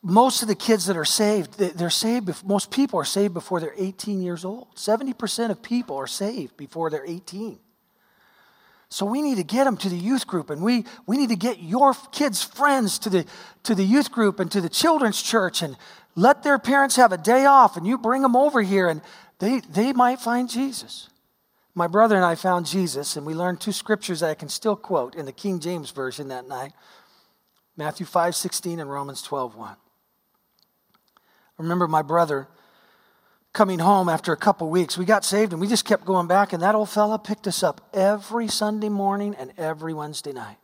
most 0.00 0.42
of 0.42 0.48
the 0.48 0.54
kids 0.54 0.86
that 0.86 0.96
are 0.96 1.04
saved, 1.04 1.58
they're 1.58 1.90
saved, 1.90 2.46
most 2.46 2.70
people 2.70 3.00
are 3.00 3.04
saved 3.04 3.34
before 3.34 3.58
they're 3.58 3.74
18 3.76 4.22
years 4.22 4.44
old. 4.44 4.76
70% 4.76 5.50
of 5.50 5.60
people 5.60 5.96
are 5.96 6.06
saved 6.06 6.56
before 6.56 6.88
they're 6.88 7.04
18. 7.04 7.58
So 8.90 9.06
we 9.06 9.22
need 9.22 9.36
to 9.36 9.44
get 9.44 9.64
them 9.64 9.76
to 9.78 9.88
the 9.88 9.96
youth 9.96 10.26
group, 10.26 10.50
and 10.50 10.62
we, 10.62 10.84
we 11.06 11.16
need 11.16 11.28
to 11.28 11.36
get 11.36 11.62
your 11.62 11.94
kids' 12.10 12.42
friends 12.42 12.98
to 13.00 13.08
the, 13.08 13.24
to 13.62 13.74
the 13.76 13.84
youth 13.84 14.10
group 14.10 14.40
and 14.40 14.50
to 14.50 14.60
the 14.60 14.68
children's 14.68 15.22
church, 15.22 15.62
and 15.62 15.76
let 16.16 16.42
their 16.42 16.58
parents 16.58 16.96
have 16.96 17.12
a 17.12 17.16
day 17.16 17.44
off, 17.44 17.76
and 17.76 17.86
you 17.86 17.96
bring 17.96 18.22
them 18.22 18.34
over 18.34 18.62
here, 18.62 18.88
and 18.88 19.00
they, 19.38 19.60
they 19.60 19.92
might 19.92 20.20
find 20.20 20.50
Jesus. 20.50 21.08
My 21.72 21.86
brother 21.86 22.16
and 22.16 22.24
I 22.24 22.34
found 22.34 22.66
Jesus, 22.66 23.16
and 23.16 23.24
we 23.24 23.32
learned 23.32 23.60
two 23.60 23.70
scriptures 23.70 24.20
that 24.20 24.30
I 24.30 24.34
can 24.34 24.48
still 24.48 24.74
quote 24.74 25.14
in 25.14 25.24
the 25.24 25.32
King 25.32 25.60
James 25.60 25.92
Version 25.92 26.28
that 26.28 26.48
night 26.48 26.72
Matthew 27.76 28.04
5 28.04 28.34
16 28.34 28.80
and 28.80 28.90
Romans 28.90 29.22
12 29.22 29.54
1. 29.54 29.70
I 29.70 29.76
remember 31.62 31.86
my 31.86 32.02
brother 32.02 32.48
coming 33.52 33.80
home 33.80 34.08
after 34.08 34.32
a 34.32 34.36
couple 34.36 34.68
weeks. 34.70 34.96
We 34.96 35.04
got 35.04 35.24
saved 35.24 35.52
and 35.52 35.60
we 35.60 35.66
just 35.66 35.84
kept 35.84 36.04
going 36.04 36.26
back, 36.26 36.52
and 36.52 36.62
that 36.62 36.74
old 36.74 36.90
fella 36.90 37.18
picked 37.18 37.46
us 37.46 37.62
up 37.62 37.80
every 37.92 38.48
Sunday 38.48 38.88
morning 38.88 39.34
and 39.34 39.52
every 39.58 39.92
Wednesday 39.92 40.32
night. 40.32 40.58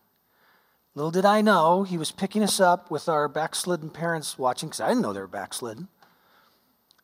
Little 0.95 1.11
did 1.11 1.25
I 1.25 1.43
know 1.43 1.83
he 1.83 1.99
was 1.99 2.11
picking 2.11 2.43
us 2.43 2.59
up 2.59 2.91
with 2.91 3.09
our 3.09 3.29
backslidden 3.29 3.91
parents 3.91 4.39
watching, 4.39 4.69
because 4.69 4.81
I 4.81 4.89
didn't 4.89 5.03
know 5.03 5.13
they 5.13 5.21
were 5.21 5.27
backslidden. 5.27 5.89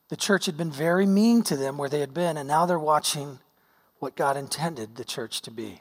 The 0.08 0.16
church 0.16 0.46
had 0.46 0.56
been 0.56 0.70
very 0.70 1.06
mean 1.06 1.42
to 1.44 1.56
them 1.56 1.76
where 1.76 1.88
they 1.88 2.00
had 2.00 2.14
been, 2.14 2.36
and 2.36 2.48
now 2.48 2.64
they're 2.64 2.78
watching 2.78 3.40
what 3.98 4.16
God 4.16 4.36
intended 4.36 4.96
the 4.96 5.04
church 5.04 5.42
to 5.42 5.50
be 5.50 5.80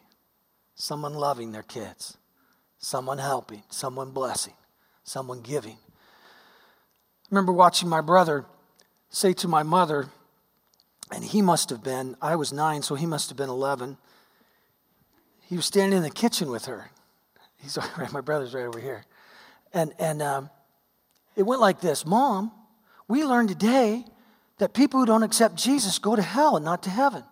someone 0.76 1.14
loving 1.14 1.52
their 1.52 1.64
kids, 1.64 2.18
someone 2.80 3.18
helping, 3.18 3.64
someone 3.70 4.12
blessing, 4.12 4.54
someone 5.04 5.42
giving. 5.42 5.78
I 5.78 7.28
remember 7.30 7.52
watching 7.52 7.88
my 7.88 8.02
brother 8.02 8.46
say 9.12 9.34
to 9.34 9.48
my 9.48 9.62
mother, 9.62 10.08
and 11.12 11.24
he 11.24 11.42
must 11.42 11.70
have 11.70 11.84
been, 11.84 12.16
I 12.22 12.38
was 12.38 12.52
nine, 12.52 12.82
so 12.82 12.96
he 12.96 13.06
must 13.06 13.30
have 13.30 13.38
been 13.38 13.50
11. 13.50 13.98
He 15.42 15.58
was 15.58 15.66
standing 15.66 15.98
in 15.98 16.04
the 16.04 16.10
kitchen 16.10 16.50
with 16.50 16.66
her. 16.66 16.90
He's 17.58 17.78
right, 17.98 18.12
my 18.12 18.22
brother's 18.22 18.54
right 18.54 18.66
over 18.66 18.80
here. 18.80 19.06
And, 19.74 19.94
and 20.00 20.22
um, 20.22 20.50
it 21.36 21.44
went 21.44 21.62
like 21.62 21.82
this 21.82 22.06
Mom, 22.06 22.52
we 23.08 23.24
learned 23.24 23.50
today 23.50 24.06
that 24.58 24.74
people 24.74 25.00
who 25.02 25.06
don't 25.06 25.24
accept 25.24 25.56
Jesus 25.56 26.00
go 26.00 26.16
to 26.16 26.22
hell 26.22 26.56
and 26.56 26.64
not 26.64 26.84
to 26.84 26.90
heaven. 26.90 27.24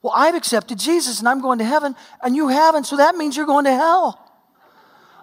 Well, 0.00 0.12
I've 0.16 0.34
accepted 0.34 0.78
Jesus 0.78 1.18
and 1.18 1.28
I'm 1.28 1.40
going 1.40 1.58
to 1.58 1.64
heaven, 1.64 1.94
and 2.22 2.34
you 2.34 2.48
haven't, 2.48 2.84
so 2.84 2.96
that 2.96 3.14
means 3.14 3.36
you're 3.36 3.46
going 3.46 3.64
to 3.64 3.74
hell. 3.74 4.20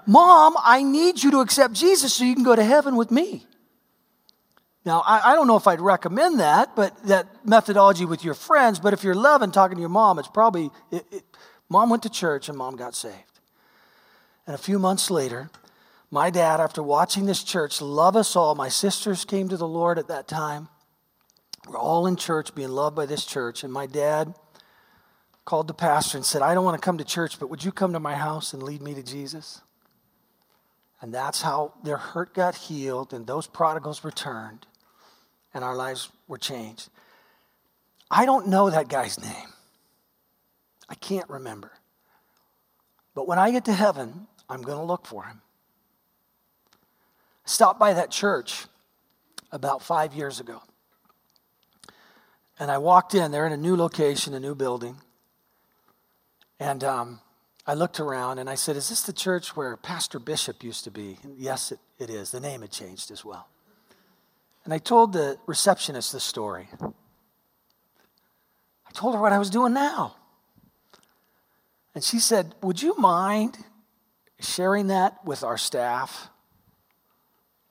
Mom, 0.06 0.56
I 0.64 0.84
need 0.84 1.22
you 1.22 1.32
to 1.32 1.40
accept 1.40 1.74
Jesus 1.74 2.14
so 2.14 2.24
you 2.24 2.36
can 2.36 2.44
go 2.44 2.56
to 2.56 2.64
heaven 2.64 2.96
with 2.96 3.12
me. 3.12 3.46
Now, 4.84 5.04
I, 5.06 5.32
I, 5.32 5.36
don't 5.36 5.48
know 5.48 5.58
if 5.58 5.68
I'd 5.68 5.80
recommend 5.80 6.40
that, 6.40 6.76
but 6.76 7.04
that 7.06 7.46
methodology 7.46 8.06
with 8.06 8.24
your 8.24 8.34
friends, 8.34 8.80
but 8.80 8.94
if 8.94 9.04
you're 9.04 9.14
11 9.14 9.52
talking 9.52 9.76
to 9.76 9.80
your 9.80 9.90
mom, 9.90 10.18
it's 10.18 10.28
probably, 10.28 10.72
it, 10.90 11.06
it, 11.12 11.24
mom 11.70 11.92
went 11.92 12.04
to 12.04 12.10
church 12.10 12.50
and 12.50 12.58
mom 12.58 12.78
got 12.78 12.96
saved. 12.96 13.40
And 14.48 14.56
a 14.56 14.58
few 14.58 14.80
months 14.80 15.12
later, 15.12 15.52
my 16.10 16.32
dad, 16.32 16.60
after 16.60 16.82
watching 16.82 17.28
this 17.28 17.44
church 17.44 17.80
love 17.80 18.16
us 18.16 18.36
all, 18.36 18.56
my 18.56 18.70
sisters 18.70 19.24
came 19.24 19.50
to 19.50 19.58
the 19.58 19.68
Lord 19.68 20.00
at 20.00 20.08
that 20.08 20.28
time. 20.28 20.68
We're 21.68 21.78
all 21.78 22.08
in 22.08 22.16
church, 22.16 22.56
being 22.56 22.70
loved 22.70 22.96
by 22.96 23.06
this 23.06 23.24
church, 23.24 23.64
and 23.64 23.72
my 23.72 23.86
dad 23.86 24.34
called 25.46 25.68
the 25.68 25.76
pastor 25.76 26.18
and 26.18 26.26
said, 26.26 26.42
I 26.42 26.56
don't 26.56 26.66
want 26.66 26.82
to 26.82 26.84
come 26.84 26.98
to 26.98 27.06
church, 27.06 27.40
but 27.40 27.52
would 27.52 27.64
you 27.64 27.72
come 27.72 27.94
to 27.94 28.00
my 28.00 28.16
house 28.16 28.52
and 28.52 28.64
lead 28.64 28.82
me 28.82 28.96
to 28.96 29.04
Jesus? 29.04 29.62
And 31.02 31.14
that's 31.14 31.44
how 31.44 31.74
their 31.84 31.98
hurt 31.98 32.34
got 32.34 32.56
healed 32.56 33.14
and 33.14 33.28
those 33.28 33.46
prodigals 33.46 34.04
returned 34.04 34.66
and 35.54 35.64
our 35.64 35.76
lives 35.76 36.10
were 36.28 36.38
changed. 36.38 36.90
I 38.10 38.26
don't 38.26 38.48
know 38.48 38.70
that 38.70 38.90
guy's 38.90 39.20
name. 39.20 39.54
I 40.90 40.96
can't 40.96 41.30
remember. 41.30 41.72
But 43.16 43.28
when 43.28 43.40
I 43.40 43.52
get 43.52 43.66
to 43.66 43.74
heaven, 43.74 44.28
I'm 44.50 44.62
going 44.62 44.78
to 44.78 44.84
look 44.84 45.06
for 45.06 45.24
him. 45.24 45.42
Stopped 47.46 47.80
by 47.80 47.94
that 47.94 48.12
church 48.12 48.66
about 49.52 49.82
five 49.82 50.14
years 50.14 50.40
ago. 50.40 50.62
And 52.60 52.70
I 52.70 52.78
walked 52.78 53.16
in, 53.16 53.32
they're 53.32 53.48
in 53.48 53.54
a 53.54 53.58
new 53.58 53.76
location, 53.76 54.34
a 54.34 54.40
new 54.40 54.56
building. 54.56 54.98
And 56.60 56.84
um, 56.84 57.20
I 57.66 57.74
looked 57.74 58.00
around 58.00 58.38
and 58.38 58.50
I 58.50 58.56
said, 58.56 58.76
Is 58.76 58.90
this 58.90 59.02
the 59.02 59.14
church 59.14 59.56
where 59.56 59.76
Pastor 59.78 60.20
Bishop 60.20 60.64
used 60.64 60.84
to 60.84 60.92
be? 60.92 61.18
And 61.24 61.38
yes, 61.38 61.72
it, 61.72 61.80
it 61.98 62.10
is. 62.10 62.32
The 62.32 62.40
name 62.40 62.62
had 62.62 62.72
changed 62.72 63.10
as 63.10 63.26
well. 63.26 63.48
And 64.64 64.74
I 64.74 64.78
told 64.78 65.14
the 65.14 65.38
receptionist 65.48 66.14
this 66.14 66.24
story. 66.24 66.68
I 68.92 68.92
told 68.94 69.16
her 69.16 69.22
what 69.22 69.34
I 69.34 69.40
was 69.40 69.50
doing 69.50 69.74
now. 69.74 70.16
And 71.96 72.04
she 72.04 72.20
said, 72.20 72.54
Would 72.62 72.82
you 72.82 72.96
mind 72.98 73.58
sharing 74.40 74.88
that 74.88 75.26
with 75.26 75.44
our 75.44 75.58
staff? 75.58 76.30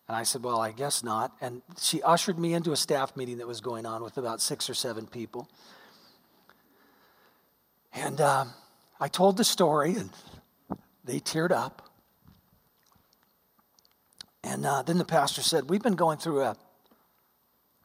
And 0.09 0.17
I 0.17 0.25
said, 0.25 0.43
Well, 0.43 0.61
I 0.61 0.73
guess 0.73 1.05
not. 1.05 1.33
And 1.41 1.63
she 1.79 2.03
ushered 2.03 2.39
me 2.39 2.55
into 2.55 2.73
a 2.73 2.77
staff 2.77 3.17
meeting 3.17 3.39
that 3.39 3.47
was 3.47 3.61
going 3.61 3.87
on 3.87 4.03
with 4.03 4.19
about 4.19 4.41
six 4.41 4.69
or 4.69 4.75
seven 4.75 5.07
people. 5.07 5.49
And 7.93 8.21
um, 8.21 8.53
I 8.99 9.09
told 9.09 9.37
the 9.37 9.45
story, 9.45 9.95
and 9.97 10.11
they 11.05 11.21
teared 11.21 11.51
up. 11.51 11.89
And 14.43 14.65
uh, 14.65 14.83
then 14.83 14.99
the 14.99 15.05
pastor 15.05 15.43
said, 15.43 15.71
We've 15.71 15.83
been 15.83 15.97
going 15.97 16.19
through 16.19 16.43
a 16.43 16.57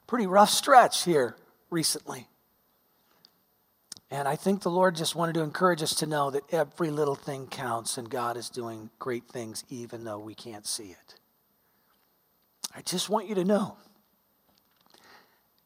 pretty 0.08 0.28
rough 0.28 0.50
stretch 0.50 1.04
here 1.04 1.36
recently. 1.70 2.28
And 4.12 4.28
I 4.28 4.36
think 4.36 4.62
the 4.62 4.70
Lord 4.70 4.96
just 4.96 5.16
wanted 5.16 5.34
to 5.34 5.42
encourage 5.42 5.82
us 5.82 5.96
to 5.96 6.06
know 6.06 6.30
that 6.32 6.44
every 6.52 6.92
little 6.92 7.16
thing 7.16 7.48
counts 7.48 7.98
and 7.98 8.10
God 8.10 8.38
is 8.38 8.50
doing 8.50 8.90
great 9.00 9.28
things 9.28 9.64
even 9.70 10.04
though 10.04 10.20
we 10.20 10.36
can't 10.36 10.66
see 10.66 10.92
it. 10.92 11.16
I 12.76 12.82
just 12.82 13.10
want 13.10 13.28
you 13.28 13.36
to 13.36 13.44
know 13.44 13.78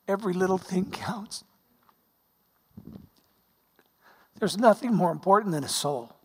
Every 0.09 0.33
little 0.33 0.57
thing 0.57 0.89
counts. 0.89 1.43
There's 4.39 4.57
nothing 4.57 4.91
more 4.91 5.11
important 5.11 5.51
than 5.51 5.63
a 5.63 5.69
soul. 5.69 6.15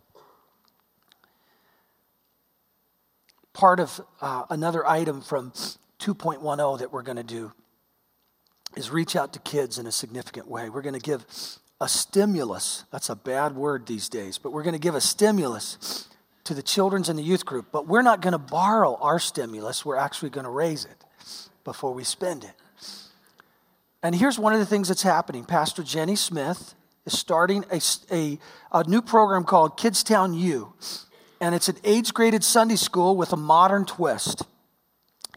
Part 3.53 3.81
of 3.81 4.01
uh, 4.23 4.45
another 4.49 4.87
item 4.89 5.21
from 5.21 5.51
2.10 6.01 6.79
that 6.79 6.93
we're 6.95 7.03
going 7.03 7.19
to 7.19 7.23
do 7.23 7.53
is 8.77 8.91
reach 8.91 9.17
out 9.17 9.33
to 9.33 9.39
kids 9.41 9.79
in 9.79 9.87
a 9.87 9.93
significant 9.93 10.49
way. 10.49 10.69
We're 10.69 10.83
going 10.83 10.95
to 10.95 11.01
give 11.01 11.25
a 11.81 11.89
stimulus. 11.89 12.85
That's 12.91 13.09
a 13.09 13.17
bad 13.17 13.55
word 13.55 13.87
these 13.87 14.09
days, 14.09 14.39
but 14.39 14.53
we're 14.53 14.63
going 14.63 14.75
to 14.75 14.81
give 14.81 14.95
a 14.95 15.01
stimulus 15.01 16.09
to 16.45 16.55
the 16.55 16.63
children's 16.63 17.09
and 17.09 17.19
the 17.19 17.23
youth 17.23 17.45
group. 17.45 17.67
But 17.73 17.87
we're 17.87 18.03
not 18.03 18.21
going 18.21 18.33
to 18.33 18.39
borrow 18.39 18.97
our 19.01 19.19
stimulus, 19.19 19.85
we're 19.85 19.97
actually 19.97 20.31
going 20.31 20.45
to 20.45 20.51
raise 20.51 20.85
it 20.85 21.05
before 21.65 21.93
we 21.93 22.05
spend 22.05 22.45
it. 22.45 22.55
And 24.03 24.15
here's 24.15 24.39
one 24.39 24.53
of 24.53 24.59
the 24.59 24.67
things 24.67 24.89
that's 24.89 25.03
happening 25.03 25.45
Pastor 25.45 25.83
Jenny 25.83 26.17
Smith 26.17 26.75
is 27.07 27.19
starting 27.19 27.65
a, 27.71 27.81
a, 28.13 28.39
a 28.73 28.89
new 28.89 29.03
program 29.03 29.45
called 29.45 29.79
Kidstown 29.79 30.39
U. 30.39 30.73
And 31.41 31.55
it's 31.55 31.69
an 31.69 31.77
age 31.85 32.15
graded 32.15 32.45
Sunday 32.45 32.77
school 32.77 33.17
with 33.17 33.33
a 33.33 33.37
modern 33.37 33.85
twist. 33.85 34.43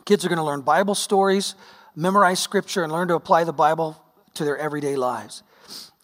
Kids 0.06 0.24
are 0.24 0.30
going 0.30 0.38
to 0.38 0.44
learn 0.44 0.62
Bible 0.62 0.96
stories, 0.96 1.56
memorize 1.98 2.40
scripture, 2.40 2.84
and 2.84 2.94
learn 2.94 3.10
to 3.10 3.16
apply 3.16 3.44
the 3.44 3.52
Bible 3.52 4.02
to 4.36 4.46
their 4.46 4.58
everyday 4.58 4.96
lives. 4.96 5.44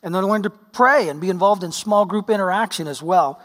And 0.01 0.13
they'll 0.13 0.27
learn 0.27 0.43
to 0.43 0.49
pray 0.49 1.07
and 1.07 1.21
be 1.21 1.29
involved 1.29 1.63
in 1.63 1.71
small 1.71 2.03
group 2.05 2.29
interaction 2.29 2.87
as 2.87 3.01
well. 3.01 3.41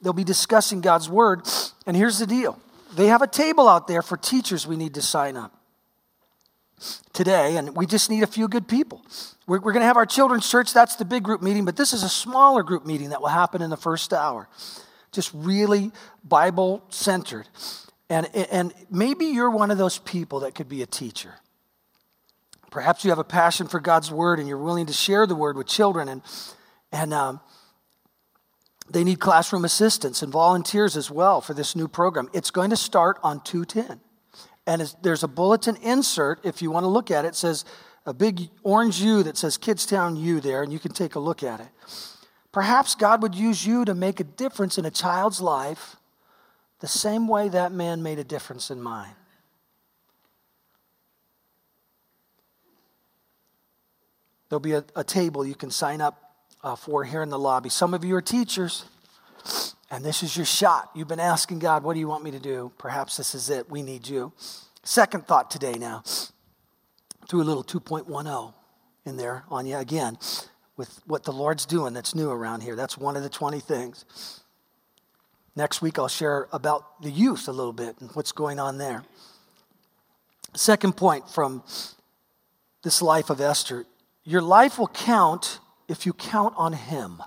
They'll 0.00 0.12
be 0.12 0.24
discussing 0.24 0.80
God's 0.80 1.08
word. 1.08 1.42
And 1.86 1.96
here's 1.96 2.18
the 2.18 2.26
deal 2.26 2.58
they 2.96 3.06
have 3.06 3.22
a 3.22 3.28
table 3.28 3.68
out 3.68 3.86
there 3.86 4.02
for 4.02 4.16
teachers 4.16 4.66
we 4.66 4.76
need 4.76 4.94
to 4.94 5.02
sign 5.02 5.36
up 5.36 5.54
today, 7.12 7.56
and 7.56 7.76
we 7.76 7.86
just 7.86 8.10
need 8.10 8.22
a 8.22 8.26
few 8.26 8.48
good 8.48 8.66
people. 8.66 9.04
We're, 9.46 9.60
we're 9.60 9.72
going 9.72 9.82
to 9.82 9.86
have 9.86 9.98
our 9.98 10.06
children's 10.06 10.50
church, 10.50 10.72
that's 10.72 10.96
the 10.96 11.04
big 11.04 11.22
group 11.22 11.42
meeting, 11.42 11.64
but 11.64 11.76
this 11.76 11.92
is 11.92 12.02
a 12.02 12.08
smaller 12.08 12.62
group 12.62 12.86
meeting 12.86 13.10
that 13.10 13.20
will 13.20 13.28
happen 13.28 13.60
in 13.60 13.70
the 13.70 13.76
first 13.76 14.12
hour. 14.12 14.48
Just 15.12 15.30
really 15.34 15.92
Bible 16.24 16.82
centered. 16.88 17.48
And, 18.08 18.28
and 18.34 18.72
maybe 18.90 19.26
you're 19.26 19.50
one 19.50 19.70
of 19.70 19.78
those 19.78 19.98
people 19.98 20.40
that 20.40 20.54
could 20.54 20.68
be 20.68 20.82
a 20.82 20.86
teacher. 20.86 21.34
Perhaps 22.70 23.04
you 23.04 23.10
have 23.10 23.18
a 23.18 23.24
passion 23.24 23.66
for 23.66 23.80
God's 23.80 24.10
word 24.10 24.38
and 24.38 24.48
you're 24.48 24.58
willing 24.58 24.86
to 24.86 24.92
share 24.92 25.26
the 25.26 25.34
word 25.34 25.56
with 25.56 25.66
children, 25.66 26.08
and, 26.08 26.22
and 26.92 27.12
um, 27.12 27.40
they 28.88 29.04
need 29.04 29.20
classroom 29.20 29.64
assistants 29.64 30.22
and 30.22 30.32
volunteers 30.32 30.96
as 30.96 31.10
well 31.10 31.40
for 31.40 31.54
this 31.54 31.74
new 31.76 31.88
program. 31.88 32.28
It's 32.32 32.50
going 32.50 32.70
to 32.70 32.76
start 32.76 33.18
on 33.22 33.40
210. 33.42 34.00
And 34.66 34.94
there's 35.02 35.22
a 35.22 35.28
bulletin 35.28 35.76
insert, 35.76 36.44
if 36.44 36.62
you 36.62 36.70
want 36.70 36.84
to 36.84 36.88
look 36.88 37.10
at 37.10 37.24
it, 37.24 37.28
it 37.28 37.34
says 37.34 37.64
a 38.06 38.14
big 38.14 38.48
orange 38.62 39.00
U 39.00 39.22
that 39.22 39.36
says 39.36 39.58
Kidstown 39.58 40.20
U 40.20 40.40
there, 40.40 40.62
and 40.62 40.72
you 40.72 40.78
can 40.78 40.92
take 40.92 41.14
a 41.14 41.20
look 41.20 41.42
at 41.42 41.60
it. 41.60 41.68
Perhaps 42.52 42.94
God 42.94 43.22
would 43.22 43.34
use 43.34 43.66
you 43.66 43.84
to 43.84 43.94
make 43.94 44.20
a 44.20 44.24
difference 44.24 44.78
in 44.78 44.84
a 44.84 44.90
child's 44.90 45.40
life 45.40 45.96
the 46.80 46.88
same 46.88 47.28
way 47.28 47.48
that 47.48 47.72
man 47.72 48.02
made 48.02 48.18
a 48.18 48.24
difference 48.24 48.70
in 48.70 48.82
mine. 48.82 49.14
There'll 54.50 54.60
be 54.60 54.72
a, 54.72 54.84
a 54.96 55.04
table 55.04 55.46
you 55.46 55.54
can 55.54 55.70
sign 55.70 56.00
up 56.00 56.34
uh, 56.62 56.74
for 56.74 57.04
here 57.04 57.22
in 57.22 57.30
the 57.30 57.38
lobby. 57.38 57.68
Some 57.68 57.94
of 57.94 58.04
you 58.04 58.16
are 58.16 58.20
teachers, 58.20 58.84
and 59.90 60.04
this 60.04 60.24
is 60.24 60.36
your 60.36 60.44
shot. 60.44 60.90
You've 60.92 61.08
been 61.08 61.20
asking 61.20 61.60
God, 61.60 61.84
What 61.84 61.94
do 61.94 62.00
you 62.00 62.08
want 62.08 62.24
me 62.24 62.32
to 62.32 62.40
do? 62.40 62.72
Perhaps 62.76 63.16
this 63.16 63.34
is 63.34 63.48
it. 63.48 63.70
We 63.70 63.82
need 63.82 64.08
you. 64.08 64.32
Second 64.82 65.26
thought 65.26 65.52
today 65.52 65.74
now, 65.74 66.02
threw 67.28 67.40
a 67.40 67.44
little 67.44 67.62
2.10 67.62 68.52
in 69.06 69.16
there 69.16 69.44
on 69.48 69.66
you 69.66 69.76
again 69.76 70.18
with 70.76 71.00
what 71.06 71.22
the 71.22 71.32
Lord's 71.32 71.64
doing 71.64 71.94
that's 71.94 72.14
new 72.14 72.30
around 72.30 72.62
here. 72.62 72.74
That's 72.74 72.98
one 72.98 73.16
of 73.16 73.22
the 73.22 73.28
20 73.28 73.60
things. 73.60 74.40
Next 75.54 75.80
week, 75.80 75.98
I'll 75.98 76.08
share 76.08 76.48
about 76.52 77.02
the 77.02 77.10
youth 77.10 77.46
a 77.46 77.52
little 77.52 77.72
bit 77.72 78.00
and 78.00 78.10
what's 78.14 78.32
going 78.32 78.58
on 78.58 78.78
there. 78.78 79.04
Second 80.54 80.96
point 80.96 81.28
from 81.28 81.62
this 82.82 83.00
life 83.00 83.30
of 83.30 83.40
Esther 83.40 83.86
your 84.24 84.42
life 84.42 84.78
will 84.78 84.88
count 84.88 85.60
if 85.88 86.06
you 86.06 86.12
count 86.12 86.54
on 86.56 86.72
Him. 86.72 87.22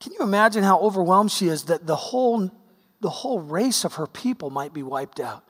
Can 0.00 0.12
you 0.12 0.20
imagine 0.20 0.62
how 0.62 0.78
overwhelmed 0.80 1.32
she 1.32 1.48
is 1.48 1.64
that 1.64 1.86
the 1.86 1.96
whole, 1.96 2.50
the 3.00 3.10
whole 3.10 3.40
race 3.40 3.84
of 3.84 3.94
her 3.94 4.06
people 4.06 4.50
might 4.50 4.74
be 4.74 4.82
wiped 4.82 5.18
out? 5.18 5.44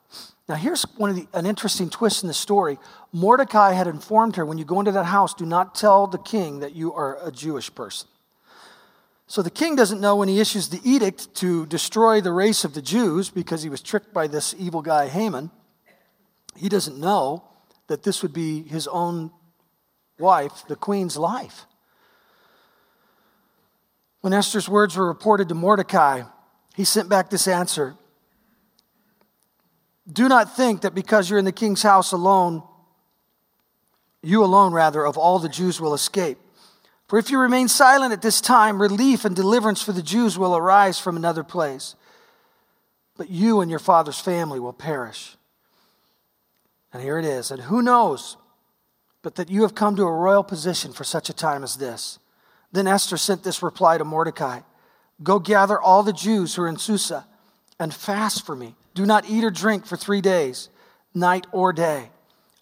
Now, 0.49 0.57
here's 0.57 0.83
one 0.97 1.11
of 1.11 1.17
the, 1.17 1.27
an 1.33 1.47
interesting 1.47 1.89
twist 1.89 2.23
in 2.23 2.29
the 2.29 2.35
story. 2.35 2.79
Mordecai 3.13 3.73
had 3.73 3.87
informed 3.87 4.37
her 4.37 4.45
when 4.45 4.59
you 4.59 4.65
go 4.65 4.79
into 4.79 4.93
that 4.93 5.07
house, 5.07 5.35
do 5.35 5.47
not 5.47 5.75
tell 5.75 6.07
the 6.07 6.19
king 6.19 6.61
that 6.61 6.75
you 6.75 6.93
are 6.93 7.19
a 7.27 7.33
Jewish 7.33 7.75
person. 7.75 8.09
So 9.27 9.41
the 9.41 9.51
king 9.51 9.75
doesn't 9.75 10.01
know 10.01 10.17
when 10.17 10.29
he 10.29 10.39
issues 10.39 10.69
the 10.69 10.81
edict 10.85 11.35
to 11.37 11.65
destroy 11.67 12.21
the 12.21 12.33
race 12.33 12.65
of 12.65 12.75
the 12.75 12.83
Jews 12.83 13.31
because 13.31 13.63
he 13.63 13.71
was 13.71 13.81
tricked 13.81 14.13
by 14.13 14.27
this 14.27 14.55
evil 14.59 14.83
guy, 14.83 15.09
Haman. 15.09 15.51
He 16.57 16.69
doesn't 16.69 16.99
know 16.99 17.45
that 17.87 18.03
this 18.03 18.23
would 18.23 18.33
be 18.33 18.63
his 18.63 18.87
own 18.87 19.31
wife, 20.19 20.65
the 20.69 20.77
queen's 20.77 21.17
life. 21.17 21.67
When 24.21 24.33
Esther's 24.33 24.69
words 24.69 24.97
were 24.97 25.07
reported 25.07 25.49
to 25.51 25.55
Mordecai, 25.55 26.23
he 26.75 26.85
sent 26.85 27.09
back 27.09 27.31
this 27.31 27.47
answer 27.47 27.95
Do 30.11 30.29
not 30.29 30.57
think 30.57 30.83
that 30.83 30.95
because 30.95 31.29
you're 31.29 31.39
in 31.39 31.45
the 31.45 31.53
king's 31.53 31.83
house 31.83 32.13
alone, 32.13 32.63
you 34.23 34.43
alone, 34.43 34.73
rather, 34.73 35.05
of 35.05 35.19
all 35.19 35.39
the 35.39 35.49
Jews 35.49 35.81
will 35.81 35.93
escape. 35.93 36.39
For 37.07 37.19
if 37.19 37.31
you 37.31 37.39
remain 37.39 37.69
silent 37.69 38.13
at 38.13 38.23
this 38.23 38.41
time, 38.41 38.81
relief 38.81 39.25
and 39.25 39.37
deliverance 39.37 39.83
for 39.83 39.93
the 39.93 40.03
Jews 40.03 40.39
will 40.39 40.57
arise 40.57 40.99
from 40.99 41.17
another 41.17 41.45
place. 41.45 41.95
But 43.17 43.29
you 43.29 43.61
and 43.61 43.71
your 43.71 43.79
father's 43.79 44.19
family 44.19 44.59
will 44.59 44.73
perish. 44.73 45.37
And 46.95 47.03
here 47.03 47.19
it 47.19 47.25
is. 47.25 47.51
And 47.51 47.63
who 47.63 47.83
knows 47.83 48.39
but 49.21 49.35
that 49.35 49.51
you 49.51 49.63
have 49.63 49.75
come 49.75 49.97
to 49.97 50.05
a 50.05 50.13
royal 50.13 50.45
position 50.45 50.93
for 50.93 51.03
such 51.03 51.29
a 51.29 51.35
time 51.35 51.65
as 51.65 51.77
this? 51.77 52.19
Then 52.73 52.87
Esther 52.87 53.17
sent 53.17 53.43
this 53.43 53.63
reply 53.63 53.99
to 53.99 54.05
Mordecai 54.05 54.61
Go 55.23 55.39
gather 55.39 55.81
all 55.81 56.03
the 56.03 56.13
Jews 56.13 56.55
who 56.55 56.63
are 56.63 56.69
in 56.69 56.77
Susa 56.77 57.27
and 57.79 57.95
fast 57.95 58.45
for 58.45 58.57
me. 58.57 58.75
Do 58.95 59.07
not 59.07 59.29
eat 59.29 59.45
or 59.45 59.51
drink 59.51 59.87
for 59.87 59.97
three 59.97 60.21
days, 60.21 60.69
night 61.15 61.47
or 61.53 61.73
day. 61.73 62.11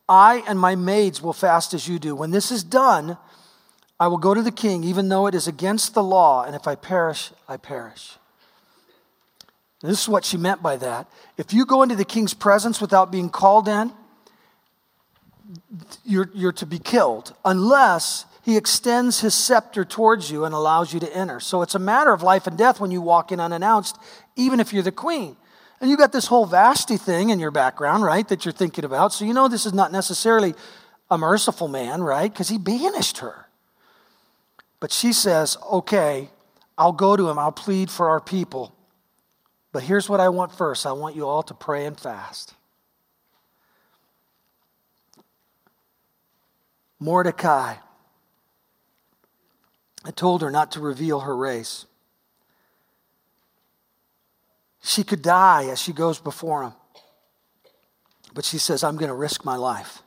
I 0.08 0.42
and 0.46 0.58
my 0.58 0.76
maids 0.76 1.22
will 1.22 1.32
fast 1.32 1.72
as 1.72 1.88
you 1.88 1.98
do. 1.98 2.14
When 2.14 2.30
this 2.30 2.50
is 2.50 2.62
done, 2.62 3.16
I 3.98 4.08
will 4.08 4.18
go 4.18 4.34
to 4.34 4.42
the 4.42 4.52
king, 4.52 4.84
even 4.84 5.08
though 5.08 5.26
it 5.26 5.34
is 5.34 5.46
against 5.46 5.94
the 5.94 6.02
law, 6.02 6.44
and 6.44 6.54
if 6.54 6.66
I 6.66 6.74
perish, 6.74 7.30
I 7.48 7.56
perish. 7.56 8.18
This 9.80 10.02
is 10.02 10.08
what 10.08 10.24
she 10.24 10.36
meant 10.36 10.62
by 10.62 10.76
that. 10.76 11.10
If 11.36 11.52
you 11.52 11.64
go 11.64 11.82
into 11.82 11.96
the 11.96 12.04
king's 12.04 12.34
presence 12.34 12.80
without 12.80 13.10
being 13.10 13.30
called 13.30 13.66
in, 13.66 13.92
you're, 16.04 16.30
you're 16.34 16.52
to 16.52 16.66
be 16.66 16.78
killed 16.78 17.34
unless 17.44 18.26
he 18.44 18.56
extends 18.56 19.20
his 19.20 19.34
scepter 19.34 19.84
towards 19.84 20.30
you 20.30 20.44
and 20.44 20.54
allows 20.54 20.92
you 20.92 21.00
to 21.00 21.16
enter. 21.16 21.38
So 21.40 21.62
it's 21.62 21.74
a 21.74 21.78
matter 21.78 22.12
of 22.12 22.22
life 22.22 22.46
and 22.46 22.58
death 22.58 22.80
when 22.80 22.90
you 22.90 23.00
walk 23.00 23.30
in 23.30 23.40
unannounced, 23.40 23.96
even 24.36 24.58
if 24.58 24.72
you're 24.72 24.82
the 24.82 24.92
queen. 24.92 25.36
And 25.80 25.90
you 25.90 25.96
got 25.96 26.12
this 26.12 26.26
whole 26.26 26.46
Vashti 26.46 26.96
thing 26.96 27.30
in 27.30 27.38
your 27.38 27.50
background, 27.50 28.04
right, 28.04 28.26
that 28.28 28.44
you're 28.44 28.52
thinking 28.52 28.84
about. 28.84 29.12
So 29.12 29.24
you 29.24 29.32
know 29.32 29.48
this 29.48 29.66
is 29.66 29.72
not 29.72 29.92
necessarily 29.92 30.54
a 31.10 31.18
merciful 31.18 31.68
man, 31.68 32.02
right, 32.02 32.32
because 32.32 32.48
he 32.48 32.58
banished 32.58 33.18
her. 33.18 33.46
But 34.80 34.90
she 34.90 35.12
says, 35.12 35.56
okay, 35.70 36.30
I'll 36.76 36.92
go 36.92 37.16
to 37.16 37.28
him, 37.28 37.38
I'll 37.38 37.52
plead 37.52 37.90
for 37.90 38.08
our 38.08 38.20
people. 38.20 38.74
But 39.72 39.84
here's 39.84 40.08
what 40.08 40.20
I 40.20 40.28
want 40.28 40.54
first 40.54 40.86
I 40.86 40.92
want 40.92 41.16
you 41.16 41.26
all 41.26 41.42
to 41.44 41.54
pray 41.54 41.86
and 41.86 41.98
fast. 41.98 42.54
Mordecai. 47.02 47.74
I 50.04 50.10
told 50.10 50.42
her 50.42 50.50
not 50.50 50.72
to 50.72 50.80
reveal 50.80 51.20
her 51.20 51.36
race. 51.36 51.86
She 54.82 55.04
could 55.04 55.22
die 55.22 55.66
as 55.66 55.80
she 55.80 55.92
goes 55.92 56.18
before 56.18 56.62
him. 56.62 56.72
But 58.34 58.44
she 58.44 58.58
says, 58.58 58.82
I'm 58.82 58.96
going 58.96 59.08
to 59.08 59.14
risk 59.14 59.44
my 59.44 59.56
life. 59.56 60.02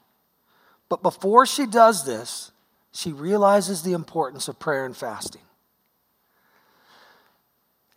But 0.90 1.04
before 1.04 1.46
she 1.46 1.66
does 1.66 2.06
this, 2.06 2.52
she 2.92 3.12
realizes 3.12 3.84
the 3.84 3.94
importance 3.94 4.48
of 4.48 4.60
prayer 4.60 4.86
and 4.86 4.96
fasting. 4.96 5.42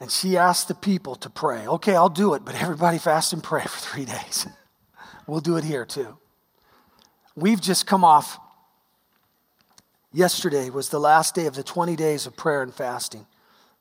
And 0.01 0.11
she 0.11 0.37
asks 0.37 0.67
the 0.67 0.75
people 0.75 1.15
to 1.17 1.31
pray. 1.31 1.67
Okay, 1.67 1.95
I'll 1.95 2.09
do 2.09 2.35
it, 2.35 2.45
but 2.45 2.61
everybody 2.61 2.99
fast 2.99 3.33
and 3.33 3.43
pray 3.43 3.63
for 3.63 3.79
three 3.79 4.05
days. 4.17 4.47
we'll 5.27 5.41
do 5.41 5.57
it 5.57 5.65
here 5.65 5.85
too. 5.85 6.17
We've 7.35 7.61
just 7.61 7.87
come 7.87 8.05
off, 8.05 8.39
yesterday 10.13 10.71
was 10.71 10.89
the 10.89 11.01
last 11.01 11.35
day 11.35 11.47
of 11.47 11.55
the 11.55 11.63
20 11.63 11.97
days 11.97 12.27
of 12.27 12.37
prayer 12.37 12.63
and 12.63 12.75
fasting. 12.75 13.27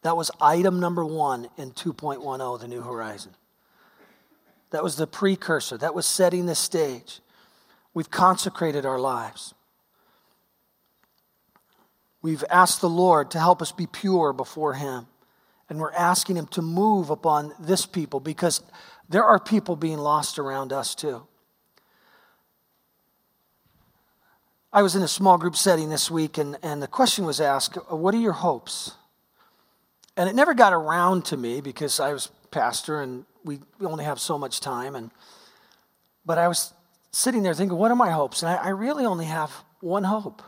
That 0.02 0.18
was 0.18 0.32
item 0.40 0.80
number 0.80 1.06
one 1.06 1.50
in 1.58 1.72
2.10, 1.72 2.60
the 2.60 2.68
New 2.68 2.82
Horizon. 2.82 3.34
That 4.72 4.84
was 4.84 4.96
the 4.96 5.08
precursor, 5.08 5.78
that 5.78 5.96
was 5.96 6.06
setting 6.06 6.46
the 6.46 6.56
stage. 6.56 7.22
We've 7.94 8.12
consecrated 8.12 8.86
our 8.86 9.00
lives. 9.00 9.54
We've 12.22 12.44
asked 12.50 12.82
the 12.82 12.90
Lord 12.90 13.32
to 13.32 13.40
help 13.40 13.62
us 13.62 13.72
be 13.72 13.88
pure 13.88 14.34
before 14.34 14.74
Him. 14.74 15.08
And 15.70 15.80
we're 15.80 15.94
asking 15.94 16.38
Him 16.38 16.48
to 16.48 16.62
move 16.62 17.10
upon 17.10 17.54
this 17.60 17.86
people 17.86 18.20
because 18.20 18.62
there 19.10 19.24
are 19.24 19.40
people 19.40 19.76
being 19.76 19.98
lost 19.98 20.40
around 20.40 20.74
us 20.74 20.94
too. 20.96 21.26
I 24.78 24.84
was 24.84 24.96
in 24.96 25.02
a 25.02 25.08
small 25.08 25.40
group 25.40 25.56
setting 25.56 25.90
this 25.90 26.12
week, 26.12 26.38
and, 26.38 26.56
and 26.62 26.84
the 26.84 26.88
question 26.88 27.26
was 27.26 27.42
asked 27.42 27.78
What 27.90 28.14
are 28.14 28.20
your 28.20 28.34
hopes? 28.34 28.92
And 30.16 30.30
it 30.30 30.36
never 30.36 30.54
got 30.54 30.72
around 30.72 31.26
to 31.26 31.36
me 31.36 31.62
because 31.62 32.00
I 32.00 32.14
was 32.14 32.30
pastor 32.52 33.02
and 33.02 33.26
we 33.44 33.60
only 33.82 34.06
have 34.06 34.20
so 34.20 34.38
much 34.38 34.60
time. 34.60 34.96
And, 34.96 35.10
but 36.28 36.38
I 36.38 36.48
was 36.48 36.76
sitting 37.10 37.42
there 37.42 37.56
thinking, 37.56 37.76
What 37.76 37.90
are 37.90 37.96
my 37.96 38.12
hopes? 38.12 38.44
And 38.44 38.52
I, 38.52 38.66
I 38.66 38.70
really 38.70 39.04
only 39.04 39.26
have 39.26 39.52
one 39.80 40.04
hope. 40.04 40.44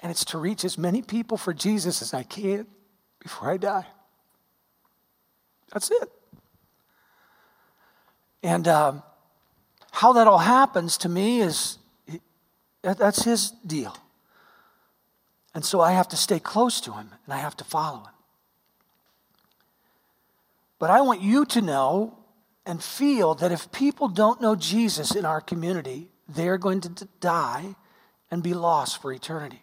And 0.00 0.10
it's 0.10 0.24
to 0.24 0.38
reach 0.38 0.64
as 0.64 0.76
many 0.76 1.02
people 1.02 1.36
for 1.36 1.54
Jesus 1.54 2.02
as 2.02 2.12
I 2.12 2.24
can 2.24 2.66
before 3.20 3.52
I 3.52 3.56
die. 3.56 3.86
That's 5.72 5.92
it. 5.92 6.10
And 8.42 8.66
um, 8.66 9.04
how 9.92 10.14
that 10.14 10.26
all 10.26 10.38
happens 10.38 10.98
to 10.98 11.08
me 11.08 11.40
is 11.40 11.76
that's 12.82 13.24
his 13.24 13.50
deal. 13.66 13.96
And 15.54 15.64
so 15.64 15.80
I 15.80 15.92
have 15.92 16.08
to 16.08 16.16
stay 16.16 16.38
close 16.38 16.80
to 16.82 16.92
him 16.92 17.10
and 17.24 17.34
I 17.34 17.38
have 17.38 17.56
to 17.58 17.64
follow 17.64 18.00
him. 18.00 18.14
But 20.78 20.90
I 20.90 21.00
want 21.02 21.20
you 21.20 21.44
to 21.46 21.60
know 21.60 22.18
and 22.64 22.82
feel 22.82 23.34
that 23.34 23.52
if 23.52 23.70
people 23.72 24.08
don't 24.08 24.40
know 24.40 24.54
Jesus 24.54 25.14
in 25.14 25.24
our 25.24 25.40
community, 25.40 26.08
they're 26.28 26.58
going 26.58 26.80
to 26.82 27.08
die 27.20 27.74
and 28.30 28.42
be 28.42 28.54
lost 28.54 29.02
for 29.02 29.12
eternity. 29.12 29.62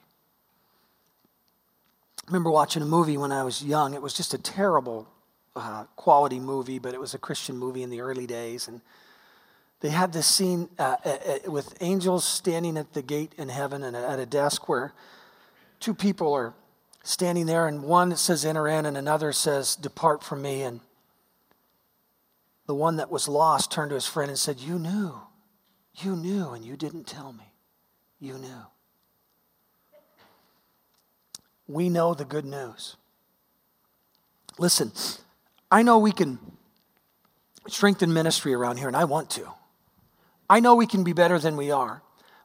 I 2.23 2.27
remember 2.27 2.51
watching 2.51 2.81
a 2.81 2.85
movie 2.85 3.17
when 3.17 3.31
I 3.31 3.43
was 3.43 3.63
young. 3.63 3.93
It 3.93 4.01
was 4.01 4.13
just 4.13 4.33
a 4.33 4.37
terrible 4.37 5.07
uh, 5.55 5.85
quality 5.95 6.39
movie, 6.39 6.77
but 6.77 6.93
it 6.93 6.99
was 6.99 7.13
a 7.13 7.17
Christian 7.17 7.57
movie 7.57 7.81
in 7.81 7.89
the 7.89 8.01
early 8.01 8.27
days. 8.27 8.67
And 8.67 8.81
they 9.79 9.89
had 9.89 10.11
this 10.11 10.25
scene 10.25 10.69
uh, 10.79 10.95
uh, 11.05 11.09
uh, 11.09 11.51
with 11.51 11.77
angels 11.81 12.25
standing 12.25 12.77
at 12.77 12.93
the 12.93 13.01
gate 13.01 13.33
in 13.37 13.49
heaven 13.49 13.83
and 13.83 13.95
at 13.95 14.19
a 14.19 14.25
desk 14.25 14.67
where 14.67 14.93
two 15.79 15.93
people 15.93 16.33
are 16.33 16.53
standing 17.03 17.45
there, 17.45 17.67
and 17.67 17.83
one 17.83 18.15
says, 18.15 18.43
Enter 18.43 18.67
in, 18.67 18.85
and 18.85 18.97
another 18.97 19.31
says, 19.31 19.75
Depart 19.75 20.23
from 20.23 20.41
me. 20.41 20.63
And 20.63 20.81
the 22.65 22.75
one 22.75 22.97
that 22.97 23.11
was 23.11 23.27
lost 23.27 23.71
turned 23.71 23.89
to 23.89 23.95
his 23.95 24.07
friend 24.07 24.29
and 24.29 24.37
said, 24.37 24.59
You 24.59 24.79
knew. 24.79 25.13
You 25.95 26.15
knew, 26.15 26.49
and 26.49 26.65
you 26.65 26.75
didn't 26.75 27.05
tell 27.05 27.31
me. 27.31 27.53
You 28.19 28.37
knew. 28.37 28.65
We 31.67 31.89
know 31.89 32.13
the 32.13 32.25
good 32.25 32.45
news. 32.45 32.95
Listen, 34.57 34.91
I 35.71 35.83
know 35.83 35.99
we 35.99 36.11
can 36.11 36.39
strengthen 37.67 38.11
ministry 38.13 38.53
around 38.53 38.77
here, 38.77 38.87
and 38.87 38.97
I 38.97 39.03
want 39.03 39.29
to. 39.31 39.53
I 40.49 40.59
know 40.59 40.75
we 40.75 40.87
can 40.87 41.03
be 41.03 41.13
better 41.13 41.39
than 41.39 41.57
we 41.57 41.71
are, 41.71 42.01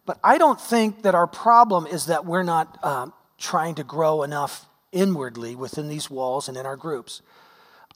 but 0.06 0.18
I 0.24 0.38
don't 0.38 0.60
think 0.60 1.02
that 1.02 1.14
our 1.14 1.26
problem 1.26 1.86
is 1.86 2.06
that 2.06 2.26
we're 2.26 2.42
not 2.42 2.78
uh, 2.82 3.06
trying 3.38 3.76
to 3.76 3.84
grow 3.84 4.22
enough 4.22 4.66
inwardly 4.90 5.54
within 5.54 5.88
these 5.88 6.10
walls 6.10 6.48
and 6.48 6.56
in 6.56 6.66
our 6.66 6.76
groups. 6.76 7.22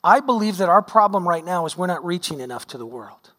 I 0.03 0.19
believe 0.19 0.57
that 0.57 0.69
our 0.69 0.81
problem 0.81 1.27
right 1.27 1.43
now 1.43 1.65
is 1.65 1.77
we're 1.77 1.87
not 1.87 2.05
reaching 2.05 2.39
enough 2.39 2.67
to 2.67 2.77
the 2.77 2.85
world. 2.85 3.31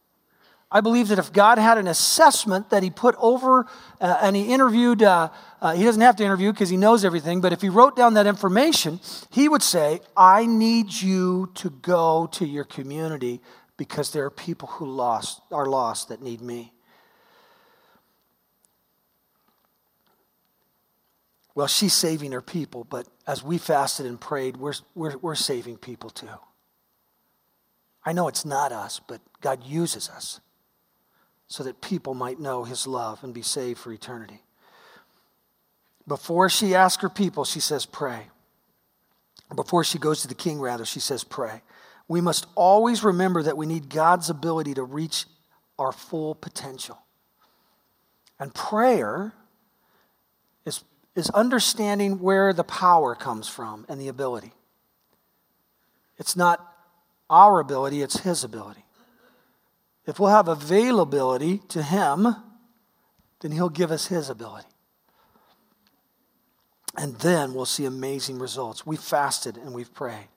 I 0.70 0.82
believe 0.82 1.08
that 1.08 1.18
if 1.18 1.32
God 1.32 1.56
had 1.56 1.78
an 1.78 1.86
assessment 1.86 2.68
that 2.70 2.82
He 2.82 2.90
put 2.90 3.14
over 3.18 3.66
uh, 4.00 4.18
and 4.20 4.36
He 4.36 4.52
interviewed, 4.52 5.02
uh, 5.02 5.30
uh, 5.62 5.74
He 5.74 5.84
doesn't 5.84 6.02
have 6.02 6.16
to 6.16 6.24
interview 6.24 6.52
because 6.52 6.68
He 6.68 6.76
knows 6.76 7.06
everything, 7.06 7.40
but 7.40 7.54
if 7.54 7.62
He 7.62 7.70
wrote 7.70 7.96
down 7.96 8.14
that 8.14 8.26
information, 8.26 9.00
He 9.30 9.48
would 9.48 9.62
say, 9.62 10.00
I 10.14 10.44
need 10.44 10.92
you 10.92 11.50
to 11.54 11.70
go 11.70 12.28
to 12.32 12.46
your 12.46 12.64
community 12.64 13.40
because 13.78 14.10
there 14.10 14.24
are 14.24 14.30
people 14.30 14.68
who 14.68 14.86
lost, 14.86 15.40
are 15.50 15.64
lost 15.64 16.08
that 16.08 16.20
need 16.20 16.42
me. 16.42 16.72
Well, 21.54 21.68
she's 21.68 21.94
saving 21.94 22.32
her 22.32 22.42
people, 22.42 22.84
but 22.84 23.06
as 23.26 23.42
we 23.42 23.56
fasted 23.56 24.04
and 24.04 24.20
prayed, 24.20 24.58
we're, 24.58 24.74
we're, 24.94 25.16
we're 25.18 25.34
saving 25.34 25.78
people 25.78 26.10
too. 26.10 26.28
I 28.04 28.12
know 28.12 28.28
it's 28.28 28.44
not 28.44 28.72
us, 28.72 29.00
but 29.00 29.20
God 29.40 29.64
uses 29.64 30.08
us 30.08 30.40
so 31.46 31.62
that 31.64 31.80
people 31.80 32.14
might 32.14 32.38
know 32.38 32.64
his 32.64 32.86
love 32.86 33.24
and 33.24 33.32
be 33.32 33.42
saved 33.42 33.78
for 33.78 33.92
eternity. 33.92 34.42
Before 36.06 36.48
she 36.48 36.74
asks 36.74 37.02
her 37.02 37.08
people, 37.08 37.44
she 37.44 37.60
says, 37.60 37.86
Pray. 37.86 38.28
Before 39.54 39.82
she 39.82 39.98
goes 39.98 40.22
to 40.22 40.28
the 40.28 40.34
king, 40.34 40.60
rather, 40.60 40.84
she 40.84 41.00
says, 41.00 41.22
Pray 41.24 41.62
we 42.08 42.22
must 42.22 42.46
always 42.54 43.04
remember 43.04 43.42
that 43.42 43.56
we 43.56 43.66
need 43.66 43.90
God's 43.90 44.30
ability 44.30 44.74
to 44.74 44.82
reach 44.82 45.26
our 45.78 45.92
full 45.92 46.34
potential. 46.34 46.98
And 48.40 48.54
prayer 48.54 49.34
is, 50.64 50.82
is 51.14 51.28
understanding 51.30 52.20
where 52.20 52.52
the 52.54 52.64
power 52.64 53.14
comes 53.14 53.46
from 53.46 53.84
and 53.88 54.00
the 54.00 54.08
ability. 54.08 54.52
It's 56.16 56.34
not 56.34 56.64
our 57.28 57.60
ability, 57.60 58.00
it's 58.00 58.20
His 58.20 58.42
ability. 58.42 58.84
If 60.06 60.18
we'll 60.18 60.30
have 60.30 60.48
availability 60.48 61.58
to 61.68 61.82
Him, 61.82 62.34
then 63.40 63.52
He'll 63.52 63.68
give 63.68 63.90
us 63.90 64.06
His 64.06 64.30
ability. 64.30 64.66
And 66.96 67.14
then 67.16 67.52
we'll 67.52 67.66
see 67.66 67.84
amazing 67.84 68.38
results. 68.38 68.86
We 68.86 68.96
fasted 68.96 69.58
and 69.58 69.74
we've 69.74 69.92
prayed. 69.92 70.28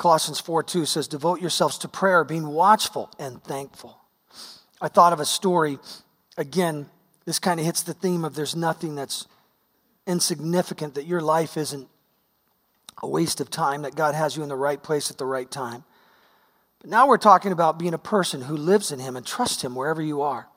Colossians 0.00 0.40
4 0.40 0.62
2 0.62 0.86
says, 0.86 1.08
Devote 1.08 1.42
yourselves 1.42 1.76
to 1.76 1.88
prayer, 1.88 2.24
being 2.24 2.46
watchful 2.46 3.10
and 3.18 3.44
thankful. 3.44 3.98
I 4.80 4.88
thought 4.88 5.12
of 5.12 5.20
a 5.20 5.26
story. 5.26 5.78
Again, 6.38 6.88
this 7.26 7.38
kind 7.38 7.60
of 7.60 7.66
hits 7.66 7.82
the 7.82 7.92
theme 7.92 8.24
of 8.24 8.34
there's 8.34 8.56
nothing 8.56 8.94
that's 8.94 9.26
insignificant, 10.06 10.94
that 10.94 11.04
your 11.04 11.20
life 11.20 11.58
isn't 11.58 11.86
a 13.02 13.06
waste 13.06 13.42
of 13.42 13.50
time, 13.50 13.82
that 13.82 13.94
God 13.94 14.14
has 14.14 14.38
you 14.38 14.42
in 14.42 14.48
the 14.48 14.56
right 14.56 14.82
place 14.82 15.10
at 15.10 15.18
the 15.18 15.26
right 15.26 15.50
time. 15.50 15.84
But 16.80 16.88
now 16.88 17.06
we're 17.06 17.18
talking 17.18 17.52
about 17.52 17.78
being 17.78 17.92
a 17.92 17.98
person 17.98 18.40
who 18.40 18.56
lives 18.56 18.92
in 18.92 19.00
Him 19.00 19.16
and 19.16 19.26
trust 19.26 19.60
Him 19.60 19.74
wherever 19.74 20.00
you 20.00 20.22
are. 20.22 20.48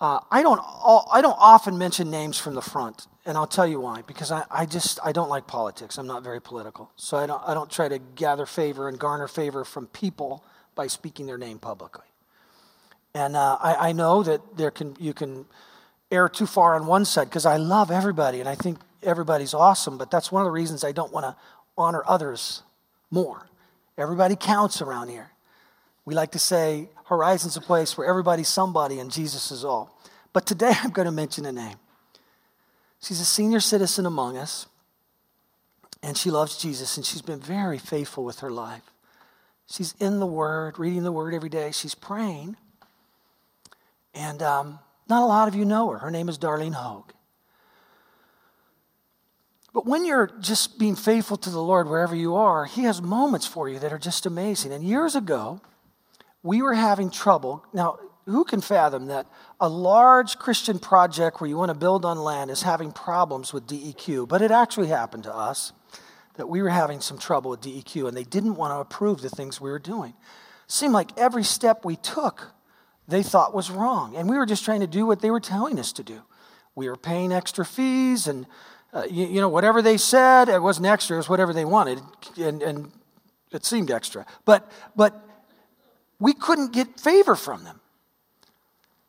Uh, 0.00 0.20
I, 0.30 0.42
don't, 0.42 0.60
I 1.12 1.20
don't 1.20 1.36
often 1.38 1.76
mention 1.76 2.10
names 2.10 2.38
from 2.38 2.54
the 2.54 2.62
front. 2.62 3.06
And 3.26 3.36
I'll 3.36 3.48
tell 3.48 3.66
you 3.66 3.80
why. 3.80 4.02
Because 4.02 4.30
I, 4.30 4.44
I 4.50 4.64
just, 4.64 5.00
I 5.04 5.12
don't 5.12 5.28
like 5.28 5.46
politics. 5.46 5.98
I'm 5.98 6.06
not 6.06 6.22
very 6.22 6.40
political. 6.40 6.90
So 6.96 7.16
I 7.16 7.26
don't, 7.26 7.42
I 7.46 7.52
don't 7.52 7.70
try 7.70 7.88
to 7.88 7.98
gather 7.98 8.46
favor 8.46 8.88
and 8.88 8.98
garner 8.98 9.28
favor 9.28 9.64
from 9.64 9.86
people 9.88 10.44
by 10.74 10.86
speaking 10.86 11.26
their 11.26 11.38
name 11.38 11.58
publicly. 11.58 12.06
And 13.14 13.34
uh, 13.36 13.58
I, 13.60 13.88
I 13.88 13.92
know 13.92 14.22
that 14.22 14.56
there 14.56 14.70
can, 14.70 14.96
you 15.00 15.12
can 15.12 15.46
err 16.10 16.28
too 16.28 16.46
far 16.46 16.76
on 16.76 16.86
one 16.86 17.04
side 17.04 17.24
because 17.24 17.46
I 17.46 17.56
love 17.56 17.90
everybody 17.90 18.40
and 18.40 18.48
I 18.48 18.54
think 18.54 18.78
everybody's 19.02 19.54
awesome, 19.54 19.98
but 19.98 20.10
that's 20.10 20.30
one 20.30 20.42
of 20.42 20.46
the 20.46 20.52
reasons 20.52 20.84
I 20.84 20.92
don't 20.92 21.12
want 21.12 21.24
to 21.24 21.36
honor 21.76 22.02
others 22.06 22.62
more. 23.10 23.48
Everybody 23.96 24.36
counts 24.36 24.80
around 24.80 25.08
here. 25.08 25.30
We 26.08 26.14
like 26.14 26.30
to 26.30 26.38
say 26.38 26.88
Horizon's 27.04 27.58
a 27.58 27.60
place 27.60 27.98
where 27.98 28.08
everybody's 28.08 28.48
somebody 28.48 28.98
and 28.98 29.10
Jesus 29.10 29.50
is 29.50 29.62
all. 29.62 29.94
But 30.32 30.46
today 30.46 30.72
I'm 30.82 30.88
going 30.88 31.04
to 31.04 31.12
mention 31.12 31.44
a 31.44 31.52
name. 31.52 31.76
She's 33.02 33.20
a 33.20 33.26
senior 33.26 33.60
citizen 33.60 34.06
among 34.06 34.38
us, 34.38 34.68
and 36.02 36.16
she 36.16 36.30
loves 36.30 36.56
Jesus, 36.56 36.96
and 36.96 37.04
she's 37.04 37.20
been 37.20 37.40
very 37.40 37.76
faithful 37.76 38.24
with 38.24 38.40
her 38.40 38.50
life. 38.50 38.90
She's 39.70 39.94
in 40.00 40.18
the 40.18 40.26
Word, 40.26 40.78
reading 40.78 41.02
the 41.02 41.12
Word 41.12 41.34
every 41.34 41.50
day. 41.50 41.72
She's 41.72 41.94
praying. 41.94 42.56
And 44.14 44.42
um, 44.42 44.78
not 45.10 45.22
a 45.22 45.26
lot 45.26 45.46
of 45.46 45.54
you 45.54 45.66
know 45.66 45.90
her. 45.90 45.98
Her 45.98 46.10
name 46.10 46.30
is 46.30 46.38
Darlene 46.38 46.72
Hogue. 46.72 47.12
But 49.74 49.84
when 49.84 50.06
you're 50.06 50.30
just 50.40 50.78
being 50.78 50.96
faithful 50.96 51.36
to 51.36 51.50
the 51.50 51.62
Lord 51.62 51.86
wherever 51.86 52.16
you 52.16 52.34
are, 52.34 52.64
He 52.64 52.84
has 52.84 53.02
moments 53.02 53.46
for 53.46 53.68
you 53.68 53.78
that 53.80 53.92
are 53.92 53.98
just 53.98 54.24
amazing. 54.24 54.72
And 54.72 54.82
years 54.82 55.14
ago, 55.14 55.60
we 56.42 56.62
were 56.62 56.74
having 56.74 57.10
trouble. 57.10 57.64
Now, 57.72 57.98
who 58.24 58.44
can 58.44 58.60
fathom 58.60 59.06
that 59.06 59.26
a 59.58 59.68
large 59.68 60.38
Christian 60.38 60.78
project 60.78 61.40
where 61.40 61.48
you 61.48 61.56
want 61.56 61.70
to 61.70 61.74
build 61.74 62.04
on 62.04 62.18
land 62.18 62.50
is 62.50 62.62
having 62.62 62.92
problems 62.92 63.52
with 63.52 63.66
DEQ? 63.66 64.28
But 64.28 64.42
it 64.42 64.50
actually 64.50 64.88
happened 64.88 65.24
to 65.24 65.34
us 65.34 65.72
that 66.36 66.48
we 66.48 66.62
were 66.62 66.68
having 66.68 67.00
some 67.00 67.18
trouble 67.18 67.50
with 67.50 67.62
DEQ 67.62 68.06
and 68.06 68.16
they 68.16 68.24
didn't 68.24 68.54
want 68.54 68.72
to 68.72 68.78
approve 68.78 69.22
the 69.22 69.30
things 69.30 69.60
we 69.60 69.70
were 69.70 69.78
doing. 69.78 70.14
Seemed 70.66 70.92
like 70.92 71.18
every 71.18 71.42
step 71.42 71.84
we 71.84 71.96
took, 71.96 72.52
they 73.08 73.22
thought 73.22 73.54
was 73.54 73.70
wrong. 73.70 74.14
And 74.14 74.28
we 74.28 74.36
were 74.36 74.46
just 74.46 74.64
trying 74.64 74.80
to 74.80 74.86
do 74.86 75.06
what 75.06 75.20
they 75.20 75.30
were 75.30 75.40
telling 75.40 75.78
us 75.78 75.92
to 75.94 76.02
do. 76.02 76.20
We 76.74 76.88
were 76.88 76.96
paying 76.96 77.32
extra 77.32 77.64
fees 77.64 78.28
and, 78.28 78.46
uh, 78.92 79.04
you, 79.10 79.26
you, 79.26 79.40
know, 79.40 79.48
whatever 79.48 79.82
they 79.82 79.96
said, 79.96 80.48
it 80.48 80.62
wasn't 80.62 80.86
extra, 80.86 81.16
it 81.16 81.18
was 81.18 81.28
whatever 81.28 81.52
they 81.52 81.64
wanted. 81.64 82.00
And, 82.36 82.62
and 82.62 82.92
It 83.50 83.64
seemed 83.64 83.90
extra. 83.90 84.26
But, 84.44 84.70
but 84.94 85.27
we 86.20 86.32
couldn't 86.32 86.72
get 86.72 87.00
favor 87.00 87.34
from 87.34 87.64
them. 87.64 87.80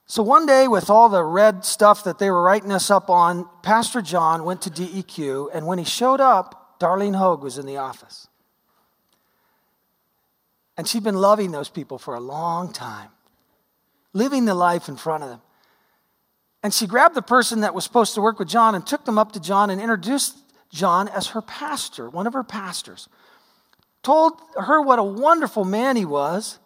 So 0.06 0.24
one 0.24 0.48
day, 0.48 0.68
with 0.68 0.90
all 0.90 1.08
the 1.08 1.24
red 1.24 1.64
stuff 1.64 2.04
that 2.04 2.18
they 2.18 2.32
were 2.32 2.42
writing 2.42 2.72
us 2.72 2.90
up 2.90 3.12
on, 3.12 3.48
Pastor 3.62 4.02
John 4.02 4.44
went 4.44 4.64
to 4.64 4.72
DEQ, 4.72 5.50
and 5.54 5.68
when 5.68 5.78
he 5.78 5.86
showed 5.86 6.20
up, 6.20 6.80
Darlene 6.80 7.16
Hogue 7.16 7.44
was 7.44 7.60
in 7.60 7.68
the 7.68 7.78
office. 7.78 8.28
And 10.78 10.88
she'd 10.88 11.04
been 11.04 11.16
loving 11.16 11.52
those 11.52 11.70
people 11.70 12.00
for 12.00 12.16
a 12.16 12.20
long 12.20 12.74
time, 12.74 13.10
living 14.14 14.46
the 14.46 14.56
life 14.56 14.90
in 14.90 14.96
front 14.96 15.24
of 15.24 15.30
them. 15.30 15.42
And 16.64 16.74
she 16.74 16.88
grabbed 16.88 17.16
the 17.16 17.22
person 17.22 17.62
that 17.62 17.76
was 17.76 17.84
supposed 17.84 18.16
to 18.16 18.22
work 18.22 18.40
with 18.40 18.48
John 18.48 18.76
and 18.76 18.86
took 18.86 19.06
them 19.06 19.18
up 19.18 19.34
to 19.34 19.40
John 19.40 19.70
and 19.70 19.80
introduced 19.80 20.38
John 20.72 21.08
as 21.08 21.28
her 21.28 21.42
pastor, 21.42 22.10
one 22.10 22.28
of 22.28 22.34
her 22.34 22.44
pastors. 22.44 23.08
Told 24.02 24.42
her 24.56 24.82
what 24.82 25.00
a 25.00 25.04
wonderful 25.04 25.66
man 25.66 25.96
he 25.96 26.06
was 26.06 26.60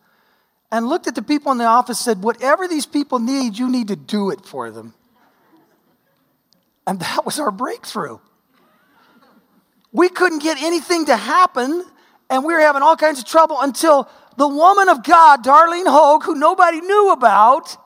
and 0.74 0.90
looked 0.90 1.06
at 1.06 1.14
the 1.14 1.22
people 1.22 1.52
in 1.52 1.60
the 1.60 1.66
office 1.66 2.00
said, 2.00 2.24
Whatever 2.24 2.68
these 2.68 2.88
people 2.88 3.20
need, 3.20 3.60
you 3.60 3.70
need 3.70 3.90
to 3.90 3.96
do 3.96 4.32
it 4.32 4.44
for 4.44 4.72
them. 4.72 4.96
And 6.88 7.00
that 7.00 7.24
was 7.24 7.40
our 7.40 7.52
breakthrough. 7.52 8.18
We 9.92 10.10
couldn't 10.10 10.42
get 10.42 10.60
anything 10.60 11.06
to 11.06 11.16
happen, 11.16 11.86
and 12.28 12.44
we 12.44 12.56
were 12.56 12.60
having 12.60 12.82
all 12.82 12.96
kinds 12.96 13.20
of 13.20 13.26
trouble 13.26 13.58
until 13.62 14.10
the 14.36 14.48
woman 14.48 14.90
of 14.90 15.04
God, 15.04 15.44
Darlene 15.44 15.86
Hogue, 15.86 16.24
who 16.24 16.34
nobody 16.34 16.82
knew 16.82 17.12
about, 17.12 17.78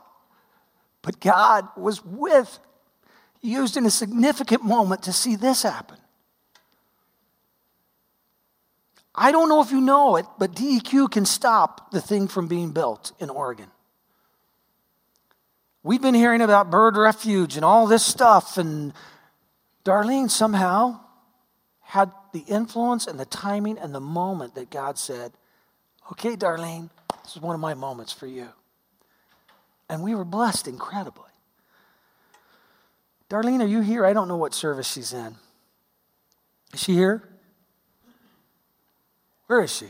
but 1.01 1.19
God 1.19 1.67
was 1.75 2.03
with, 2.05 2.57
used 3.41 3.75
in 3.75 3.85
a 3.85 3.91
significant 3.91 4.63
moment 4.63 5.03
to 5.03 5.11
see 5.11 5.35
this 5.35 5.63
happen. 5.63 5.97
I 9.17 9.31
don't 9.31 9.49
know 9.49 9.61
if 9.61 9.71
you 9.71 9.81
know 9.81 10.17
it, 10.17 10.27
but 10.37 10.53
DEQ 10.53 11.09
can 11.09 11.25
stop 11.25 11.89
the 11.89 11.99
thing 11.99 12.27
from 12.27 12.47
being 12.47 12.71
built 12.71 13.13
in 13.19 13.31
Oregon. 13.31 13.67
We've 15.81 16.01
been 16.01 16.13
hearing 16.13 16.41
about 16.41 16.69
bird 16.69 16.95
refuge 16.95 17.55
and 17.55 17.65
all 17.65 17.87
this 17.87 18.05
stuff, 18.05 18.57
and 18.57 18.93
Darlene 19.83 20.29
somehow 20.29 20.99
had 21.81 22.11
the 22.31 22.43
influence 22.47 23.07
and 23.07 23.19
the 23.19 23.25
timing 23.25 23.79
and 23.79 23.95
the 23.95 23.99
moment 23.99 24.53
that 24.55 24.69
God 24.69 24.99
said, 24.99 25.31
Okay, 26.11 26.35
Darlene, 26.35 26.89
this 27.23 27.35
is 27.35 27.41
one 27.41 27.55
of 27.55 27.61
my 27.61 27.73
moments 27.73 28.13
for 28.13 28.27
you. 28.27 28.49
And 29.89 30.03
we 30.03 30.13
were 30.13 30.25
blessed 30.25 30.67
incredibly. 30.67 31.23
Darlene, 33.29 33.61
are 33.61 33.67
you 33.67 33.81
here? 33.81 34.05
I 34.05 34.13
don't 34.13 34.27
know 34.27 34.37
what 34.37 34.53
service 34.53 34.91
she's 34.91 35.11
in. 35.11 35.35
Is 36.73 36.81
she 36.81 36.93
here? 36.93 37.27
Where 39.47 39.61
is 39.61 39.73
she? 39.73 39.87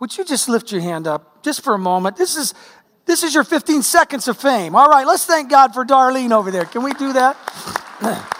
Would 0.00 0.16
you 0.16 0.24
just 0.24 0.48
lift 0.48 0.70
your 0.70 0.80
hand 0.80 1.06
up 1.06 1.42
just 1.42 1.62
for 1.62 1.74
a 1.74 1.78
moment? 1.78 2.16
This 2.16 2.36
is 2.36 2.54
this 3.06 3.22
is 3.22 3.34
your 3.34 3.44
15 3.44 3.82
seconds 3.82 4.28
of 4.28 4.36
fame. 4.36 4.76
All 4.76 4.88
right, 4.88 5.06
let's 5.06 5.24
thank 5.24 5.48
God 5.48 5.72
for 5.72 5.82
Darlene 5.82 6.30
over 6.30 6.50
there. 6.50 6.66
Can 6.66 6.82
we 6.82 6.92
do 6.92 7.14
that? 7.14 7.38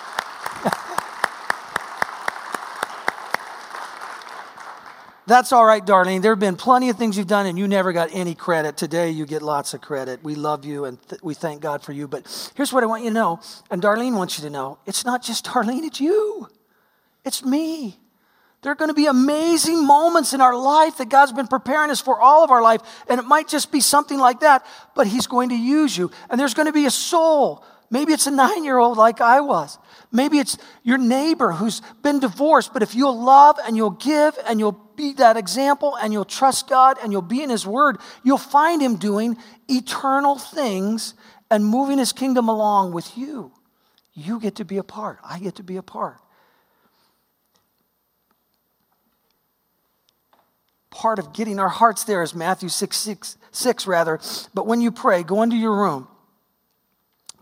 That's 5.27 5.53
all 5.53 5.65
right, 5.65 5.85
Darlene. 5.85 6.23
There 6.23 6.33
have 6.33 6.39
been 6.39 6.57
plenty 6.57 6.89
of 6.89 6.97
things 6.97 7.19
you've 7.19 7.27
done, 7.27 7.45
and 7.47 7.59
you 7.59 7.69
never 7.69 7.93
got 7.93 8.09
any 8.13 8.35
credit. 8.35 8.79
Today, 8.79 9.11
you 9.11 9.27
get 9.27 9.43
lots 9.43 9.75
of 9.75 9.81
credit. 9.83 10.23
We 10.23 10.35
love 10.35 10.65
you, 10.65 10.87
and 10.87 10.99
th- 11.09 11.23
we 11.23 11.35
thank 11.35 11.61
God 11.61 11.83
for 11.83 11.93
you. 11.93 12.09
But 12.09 12.53
here's 12.55 12.73
what 12.73 12.83
I 12.83 12.87
want 12.87 13.05
you 13.05 13.11
to 13.11 13.15
know, 13.15 13.41
and 13.71 13.83
Darlene 13.83 14.17
wants 14.17 14.39
you 14.39 14.45
to 14.45 14.51
know 14.51 14.79
it's 14.87 15.05
not 15.05 15.23
just 15.23 15.45
Darlene, 15.47 15.85
it's 15.85 16.01
you, 16.01 16.49
it's 17.25 17.45
me. 17.45 17.99
There 18.63 18.73
are 18.73 18.77
going 18.77 18.89
to 18.89 18.95
be 18.95 19.07
amazing 19.07 19.87
moments 19.87 20.33
in 20.33 20.41
our 20.41 20.57
life 20.57 20.99
that 20.99 21.09
God's 21.09 21.33
been 21.33 21.47
preparing 21.47 21.91
us 21.91 22.01
for 22.01 22.21
all 22.21 22.43
of 22.43 22.51
our 22.51 22.63
life. 22.63 22.81
And 23.09 23.21
it 23.21 23.25
might 23.25 23.47
just 23.47 23.71
be 23.71 23.81
something 23.81 24.19
like 24.19 24.41
that, 24.41 24.67
but 24.97 25.07
He's 25.07 25.29
going 25.29 25.51
to 25.51 25.57
use 25.57 25.97
you. 25.97 26.11
And 26.29 26.41
there's 26.41 26.55
going 26.55 26.67
to 26.67 26.73
be 26.73 26.87
a 26.87 26.91
soul. 26.91 27.65
Maybe 27.91 28.13
it's 28.13 28.27
a 28.27 28.33
nine 28.33 28.65
year 28.65 28.79
old 28.79 28.99
like 28.99 29.21
I 29.21 29.41
was. 29.41 29.79
Maybe 30.11 30.39
it's 30.39 30.59
your 30.83 30.99
neighbor 30.99 31.53
who's 31.53 31.83
been 32.03 32.19
divorced. 32.19 32.73
But 32.73 32.83
if 32.83 32.95
you'll 32.95 33.23
love 33.23 33.59
and 33.65 33.77
you'll 33.77 33.91
give 33.91 34.37
and 34.47 34.59
you'll 34.59 34.81
be 34.97 35.13
that 35.15 35.37
example 35.37 35.97
and 35.97 36.13
you'll 36.13 36.25
trust 36.25 36.69
God 36.69 36.99
and 37.03 37.13
you'll 37.13 37.23
be 37.23 37.43
in 37.43 37.51
His 37.51 37.67
Word, 37.67 37.99
you'll 38.25 38.39
find 38.39 38.83
Him 38.83 38.97
doing 38.97 39.37
eternal 39.69 40.37
things 40.37 41.15
and 41.51 41.65
moving 41.65 41.99
His 41.99 42.13
kingdom 42.13 42.49
along 42.49 42.93
with 42.93 43.17
you. 43.17 43.53
You 44.15 44.41
get 44.41 44.57
to 44.57 44.65
be 44.65 44.79
a 44.79 44.83
part. 44.83 45.21
I 45.25 45.39
get 45.39 45.55
to 45.57 45.63
be 45.63 45.77
a 45.77 45.83
part. 45.83 46.19
Part 50.99 51.21
of 51.21 51.33
getting 51.33 51.61
our 51.61 51.69
hearts 51.69 52.03
there 52.03 52.25
is 52.25 52.35
Matthew 52.35 52.69
6, 52.69 52.97
6, 52.97 53.39
6 53.53 53.87
rather. 53.87 54.19
But 54.53 54.67
when 54.67 54.81
you 54.81 54.91
pray, 54.91 55.23
go 55.23 55.43
into 55.43 55.55
your 55.55 55.77
room, 55.77 56.09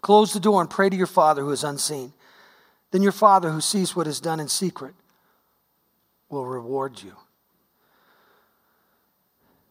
close 0.02 0.34
the 0.34 0.40
door, 0.40 0.60
and 0.60 0.68
pray 0.68 0.90
to 0.90 0.96
your 0.96 1.06
Father 1.06 1.40
who 1.40 1.50
is 1.50 1.64
unseen. 1.64 2.12
Then 2.90 3.02
your 3.02 3.12
Father 3.12 3.50
who 3.50 3.62
sees 3.62 3.96
what 3.96 4.06
is 4.06 4.20
done 4.20 4.40
in 4.40 4.48
secret 4.48 4.94
will 6.28 6.44
reward 6.44 7.02
you. 7.02 7.14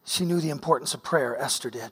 She 0.03 0.25
knew 0.25 0.41
the 0.41 0.49
importance 0.49 0.95
of 0.95 1.03
prayer, 1.03 1.37
Esther 1.37 1.69
did. 1.69 1.91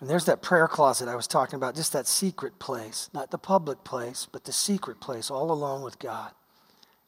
And 0.00 0.08
there's 0.08 0.24
that 0.24 0.40
prayer 0.40 0.68
closet 0.68 1.08
I 1.08 1.16
was 1.16 1.26
talking 1.26 1.56
about, 1.56 1.74
just 1.74 1.92
that 1.92 2.06
secret 2.06 2.58
place, 2.58 3.10
not 3.12 3.30
the 3.30 3.36
public 3.36 3.84
place, 3.84 4.26
but 4.30 4.44
the 4.44 4.52
secret 4.52 5.00
place, 5.00 5.30
all 5.30 5.52
alone 5.52 5.82
with 5.82 5.98
God. 5.98 6.30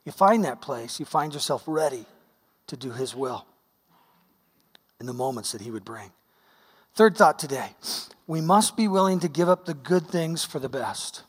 You 0.05 0.13
find 0.13 0.45
that 0.45 0.61
place, 0.61 1.01
you 1.01 1.07
find 1.07 1.33
yourself 1.33 1.63
ready 1.67 2.05
to 2.70 2.76
do 2.76 2.90
His 2.90 3.14
will 3.14 3.46
in 4.98 5.06
the 5.06 5.12
moments 5.12 5.52
that 5.52 5.61
He 5.61 5.70
would 5.70 5.85
bring. 5.85 6.11
Third 6.94 7.16
thought 7.16 7.38
today 7.38 7.70
we 8.26 8.40
must 8.40 8.76
be 8.76 8.88
willing 8.88 9.20
to 9.20 9.28
give 9.28 9.48
up 9.48 9.66
the 9.66 9.74
good 9.74 10.06
things 10.06 10.44
for 10.44 10.59
the 10.59 10.68
best. 10.68 11.24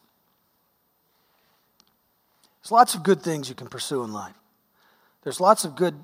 There's 2.62 2.72
lots 2.72 2.94
of 2.94 3.04
good 3.04 3.22
things 3.22 3.50
you 3.50 3.56
can 3.56 3.68
pursue 3.68 4.04
in 4.04 4.14
life, 4.14 4.36
there's 5.24 5.40
lots 5.40 5.66
of 5.66 5.76
good 5.76 5.96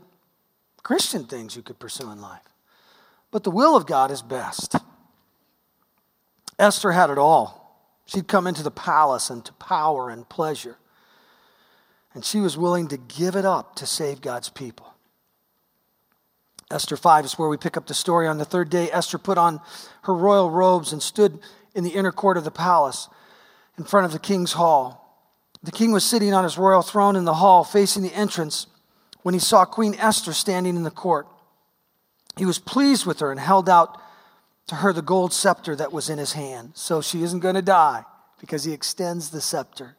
Christian 0.84 1.26
things 1.26 1.56
you 1.56 1.62
could 1.62 1.80
pursue 1.80 2.12
in 2.12 2.22
life. 2.22 2.42
But 3.30 3.44
the 3.44 3.52
will 3.52 3.76
of 3.76 3.86
God 3.86 4.10
is 4.10 4.22
best. 4.22 4.76
Esther 6.58 6.92
had 6.92 7.10
it 7.10 7.18
all. 7.18 7.86
She'd 8.06 8.28
come 8.28 8.48
into 8.48 8.64
the 8.64 8.72
palace 8.72 9.30
and 9.30 9.44
to 9.44 9.54
power 9.54 10.10
and 10.10 10.28
pleasure. 10.28 10.78
And 12.14 12.24
she 12.24 12.40
was 12.40 12.58
willing 12.58 12.88
to 12.88 12.98
give 12.98 13.36
it 13.36 13.44
up 13.44 13.76
to 13.76 13.86
save 13.86 14.22
God's 14.22 14.50
people. 14.50 14.94
Esther 16.70 16.98
5 16.98 17.26
is 17.26 17.40
where 17.40 17.48
we 17.48 17.58
pick 17.58 17.78
up 17.78 17.88
the 17.88 17.94
story. 17.94 18.28
On 18.28 18.38
the 18.38 18.46
third 18.46 18.70
day, 18.70 18.92
Esther 18.92 19.18
put 19.18 19.38
on 19.38 19.62
her 20.04 20.14
royal 20.14 20.50
robes 20.50 20.92
and 20.92 21.02
stood 21.02 21.40
in 21.74 21.84
the 21.84 21.92
inner 21.92 22.12
court 22.12 22.38
of 22.38 22.44
the 22.44 22.52
palace 22.52 23.08
in 23.78 23.86
front 23.86 24.06
of 24.06 24.12
the 24.12 24.20
king's 24.20 24.54
hall. 24.54 25.04
The 25.64 25.72
king 25.72 25.92
was 25.92 26.04
sitting 26.04 26.34
on 26.34 26.44
his 26.44 26.58
royal 26.58 26.82
throne 26.82 27.16
in 27.16 27.26
the 27.26 27.36
hall 27.36 27.64
facing 27.64 28.04
the 28.04 28.14
entrance 28.14 28.68
when 29.24 29.34
he 29.34 29.40
saw 29.40 29.66
Queen 29.66 29.96
Esther 29.98 30.34
standing 30.34 30.76
in 30.76 30.84
the 30.84 30.92
court. 30.92 31.28
He 32.38 32.46
was 32.46 32.60
pleased 32.60 33.06
with 33.06 33.20
her 33.20 33.32
and 33.32 33.40
held 33.40 33.70
out 33.70 34.00
to 34.68 34.76
her 34.76 34.92
the 34.92 35.02
gold 35.02 35.34
scepter 35.34 35.76
that 35.76 35.94
was 35.94 36.10
in 36.10 36.18
his 36.18 36.34
hand. 36.34 36.72
So 36.76 37.02
she 37.02 37.24
isn't 37.24 37.40
going 37.40 37.56
to 37.56 37.62
die 37.62 38.04
because 38.40 38.66
he 38.66 38.74
extends 38.74 39.30
the 39.30 39.42
scepter 39.42 39.96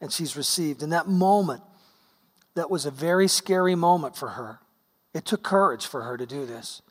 and 0.00 0.12
she's 0.12 0.36
received. 0.36 0.82
In 0.82 0.90
that 0.90 1.08
moment, 1.08 1.62
that 2.54 2.70
was 2.70 2.86
a 2.86 2.90
very 2.90 3.28
scary 3.28 3.74
moment 3.74 4.16
for 4.16 4.30
her. 4.30 4.60
It 5.12 5.24
took 5.24 5.42
courage 5.42 5.86
for 5.86 6.02
her 6.02 6.16
to 6.16 6.26
do 6.26 6.46
this. 6.46 6.82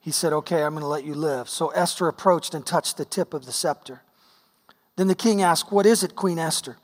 He 0.00 0.10
said, 0.10 0.32
Okay, 0.32 0.62
I'm 0.62 0.72
going 0.72 0.82
to 0.82 0.88
let 0.88 1.04
you 1.04 1.14
live. 1.14 1.48
So 1.48 1.68
Esther 1.68 2.08
approached 2.08 2.54
and 2.54 2.64
touched 2.64 2.96
the 2.96 3.04
tip 3.04 3.34
of 3.34 3.44
the 3.44 3.52
scepter. 3.52 4.02
Then 4.96 5.08
the 5.08 5.14
king 5.14 5.42
asked, 5.42 5.72
What 5.72 5.86
is 5.86 6.02
it, 6.02 6.16
Queen 6.16 6.38
Esther? 6.38 6.76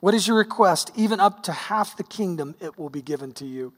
What 0.00 0.14
is 0.14 0.28
your 0.28 0.36
request? 0.36 0.90
Even 0.94 1.20
up 1.20 1.42
to 1.44 1.52
half 1.52 1.96
the 1.96 2.04
kingdom, 2.04 2.54
it 2.60 2.78
will 2.78 2.90
be 2.90 3.02
given 3.02 3.32
to 3.32 3.46
you. 3.46 3.72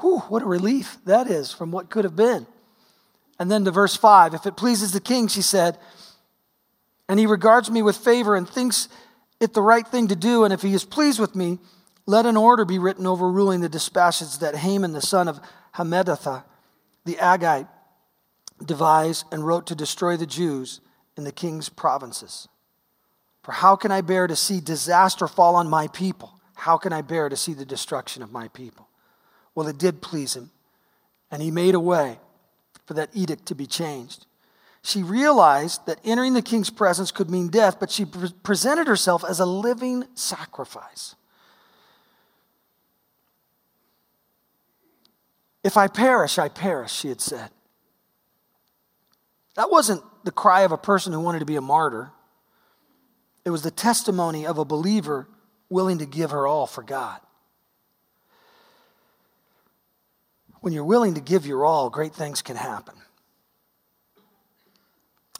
Whew, 0.00 0.18
what 0.28 0.42
a 0.42 0.46
relief 0.46 0.98
that 1.04 1.26
is 1.26 1.52
from 1.52 1.72
what 1.72 1.90
could 1.90 2.04
have 2.04 2.14
been. 2.14 2.46
And 3.38 3.50
then 3.50 3.64
to 3.64 3.70
verse 3.70 3.96
5 3.96 4.34
If 4.34 4.46
it 4.46 4.56
pleases 4.56 4.92
the 4.92 5.00
king, 5.00 5.28
she 5.28 5.42
said, 5.42 5.78
and 7.08 7.18
he 7.18 7.26
regards 7.26 7.70
me 7.70 7.82
with 7.82 7.96
favor 7.96 8.36
and 8.36 8.48
thinks 8.48 8.88
it 9.40 9.54
the 9.54 9.62
right 9.62 9.86
thing 9.86 10.08
to 10.08 10.16
do, 10.16 10.44
and 10.44 10.52
if 10.52 10.62
he 10.62 10.74
is 10.74 10.84
pleased 10.84 11.18
with 11.18 11.34
me, 11.34 11.58
let 12.08 12.24
an 12.24 12.38
order 12.38 12.64
be 12.64 12.78
written 12.78 13.06
overruling 13.06 13.60
the 13.60 13.68
dispatches 13.68 14.38
that 14.38 14.56
Haman, 14.56 14.94
the 14.94 15.02
son 15.02 15.28
of 15.28 15.40
Hammedatha, 15.74 16.42
the 17.04 17.16
Agagite, 17.16 17.68
devised 18.64 19.26
and 19.30 19.46
wrote 19.46 19.66
to 19.66 19.74
destroy 19.74 20.16
the 20.16 20.24
Jews 20.24 20.80
in 21.18 21.24
the 21.24 21.32
king's 21.32 21.68
provinces. 21.68 22.48
For 23.42 23.52
how 23.52 23.76
can 23.76 23.92
I 23.92 24.00
bear 24.00 24.26
to 24.26 24.34
see 24.34 24.58
disaster 24.58 25.28
fall 25.28 25.54
on 25.54 25.68
my 25.68 25.86
people? 25.88 26.32
How 26.54 26.78
can 26.78 26.94
I 26.94 27.02
bear 27.02 27.28
to 27.28 27.36
see 27.36 27.52
the 27.52 27.66
destruction 27.66 28.22
of 28.22 28.32
my 28.32 28.48
people? 28.48 28.88
Well, 29.54 29.68
it 29.68 29.76
did 29.76 30.00
please 30.00 30.34
him, 30.34 30.50
and 31.30 31.42
he 31.42 31.50
made 31.50 31.74
a 31.74 31.80
way 31.80 32.20
for 32.86 32.94
that 32.94 33.10
edict 33.12 33.44
to 33.46 33.54
be 33.54 33.66
changed. 33.66 34.24
She 34.80 35.02
realized 35.02 35.84
that 35.84 36.00
entering 36.04 36.32
the 36.32 36.40
king's 36.40 36.70
presence 36.70 37.10
could 37.10 37.28
mean 37.28 37.48
death, 37.48 37.78
but 37.78 37.90
she 37.90 38.06
pre- 38.06 38.32
presented 38.42 38.86
herself 38.86 39.22
as 39.28 39.40
a 39.40 39.46
living 39.46 40.06
sacrifice. 40.14 41.14
If 45.64 45.76
I 45.76 45.88
perish, 45.88 46.38
I 46.38 46.48
perish, 46.48 46.92
she 46.92 47.08
had 47.08 47.20
said. 47.20 47.50
That 49.56 49.70
wasn't 49.70 50.02
the 50.24 50.30
cry 50.30 50.62
of 50.62 50.72
a 50.72 50.78
person 50.78 51.12
who 51.12 51.20
wanted 51.20 51.40
to 51.40 51.44
be 51.44 51.56
a 51.56 51.60
martyr. 51.60 52.12
It 53.44 53.50
was 53.50 53.62
the 53.62 53.70
testimony 53.70 54.46
of 54.46 54.58
a 54.58 54.64
believer 54.64 55.28
willing 55.68 55.98
to 55.98 56.06
give 56.06 56.30
her 56.30 56.46
all 56.46 56.66
for 56.66 56.82
God. 56.82 57.20
When 60.60 60.72
you're 60.72 60.84
willing 60.84 61.14
to 61.14 61.20
give 61.20 61.46
your 61.46 61.64
all, 61.64 61.90
great 61.90 62.14
things 62.14 62.42
can 62.42 62.56
happen. 62.56 62.94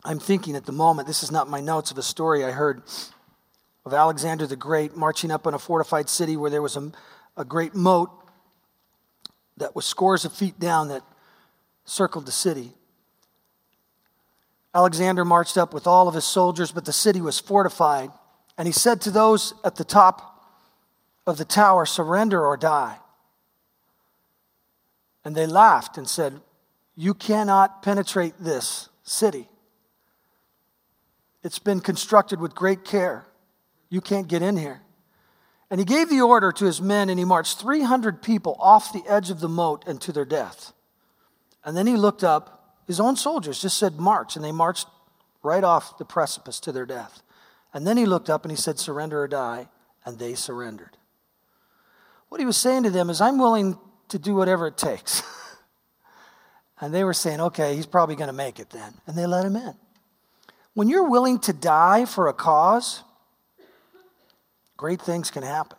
I'm 0.04 0.18
thinking 0.18 0.56
at 0.56 0.64
the 0.64 0.72
moment, 0.72 1.08
this 1.08 1.22
is 1.22 1.30
not 1.30 1.50
my 1.50 1.60
notes 1.60 1.90
of 1.90 1.98
a 1.98 2.02
story 2.02 2.44
I 2.44 2.50
heard 2.50 2.82
of 3.84 3.92
Alexander 3.92 4.46
the 4.46 4.56
Great 4.56 4.96
marching 4.96 5.30
up 5.30 5.46
on 5.46 5.54
a 5.54 5.58
fortified 5.58 6.08
city 6.08 6.36
where 6.36 6.50
there 6.50 6.62
was 6.62 6.76
a, 6.76 6.92
a 7.36 7.44
great 7.44 7.74
moat 7.74 8.10
that 9.58 9.74
was 9.74 9.84
scores 9.84 10.24
of 10.24 10.32
feet 10.32 10.58
down 10.58 10.88
that 10.88 11.02
circled 11.84 12.26
the 12.26 12.32
city. 12.32 12.72
Alexander 14.74 15.24
marched 15.24 15.56
up 15.56 15.72
with 15.72 15.86
all 15.86 16.08
of 16.08 16.14
his 16.14 16.24
soldiers, 16.24 16.70
but 16.70 16.84
the 16.84 16.92
city 16.92 17.20
was 17.20 17.40
fortified. 17.40 18.10
And 18.56 18.66
he 18.66 18.72
said 18.72 19.00
to 19.02 19.10
those 19.10 19.54
at 19.64 19.76
the 19.76 19.84
top 19.84 20.44
of 21.26 21.38
the 21.38 21.44
tower, 21.44 21.86
Surrender 21.86 22.44
or 22.44 22.56
die. 22.56 22.98
And 25.24 25.34
they 25.34 25.46
laughed 25.46 25.98
and 25.98 26.08
said, 26.08 26.40
You 26.96 27.14
cannot 27.14 27.82
penetrate 27.82 28.34
this 28.38 28.88
city. 29.02 29.48
It's 31.42 31.58
been 31.58 31.80
constructed 31.80 32.40
with 32.40 32.54
great 32.54 32.84
care. 32.84 33.26
You 33.90 34.00
can't 34.00 34.28
get 34.28 34.42
in 34.42 34.56
here. 34.56 34.82
And 35.70 35.80
he 35.80 35.84
gave 35.84 36.08
the 36.08 36.22
order 36.22 36.50
to 36.52 36.64
his 36.64 36.80
men, 36.80 37.10
and 37.10 37.18
he 37.18 37.24
marched 37.24 37.58
300 37.58 38.22
people 38.22 38.56
off 38.58 38.92
the 38.92 39.04
edge 39.06 39.30
of 39.30 39.40
the 39.40 39.48
moat 39.48 39.84
and 39.86 40.00
to 40.00 40.12
their 40.12 40.24
death. 40.24 40.72
And 41.64 41.76
then 41.76 41.86
he 41.86 41.96
looked 41.96 42.24
up. 42.24 42.76
His 42.86 43.00
own 43.00 43.16
soldiers 43.16 43.60
just 43.60 43.76
said, 43.76 43.98
March. 43.98 44.34
And 44.34 44.44
they 44.44 44.52
marched 44.52 44.88
right 45.42 45.62
off 45.62 45.98
the 45.98 46.06
precipice 46.06 46.58
to 46.60 46.72
their 46.72 46.86
death. 46.86 47.22
And 47.74 47.86
then 47.86 47.98
he 47.98 48.06
looked 48.06 48.30
up 48.30 48.44
and 48.44 48.52
he 48.52 48.56
said, 48.56 48.78
Surrender 48.78 49.22
or 49.22 49.28
die. 49.28 49.68
And 50.06 50.18
they 50.18 50.34
surrendered. 50.34 50.96
What 52.30 52.40
he 52.40 52.46
was 52.46 52.56
saying 52.56 52.84
to 52.84 52.90
them 52.90 53.10
is, 53.10 53.20
I'm 53.20 53.38
willing 53.38 53.78
to 54.08 54.18
do 54.18 54.34
whatever 54.34 54.66
it 54.66 54.78
takes. 54.78 55.22
and 56.80 56.94
they 56.94 57.04
were 57.04 57.12
saying, 57.12 57.40
Okay, 57.40 57.76
he's 57.76 57.86
probably 57.86 58.16
going 58.16 58.28
to 58.28 58.32
make 58.32 58.58
it 58.58 58.70
then. 58.70 58.94
And 59.06 59.16
they 59.16 59.26
let 59.26 59.44
him 59.44 59.56
in. 59.56 59.74
When 60.72 60.88
you're 60.88 61.08
willing 61.08 61.40
to 61.40 61.52
die 61.52 62.06
for 62.06 62.28
a 62.28 62.32
cause, 62.32 63.02
great 64.78 65.02
things 65.02 65.30
can 65.30 65.42
happen. 65.42 65.76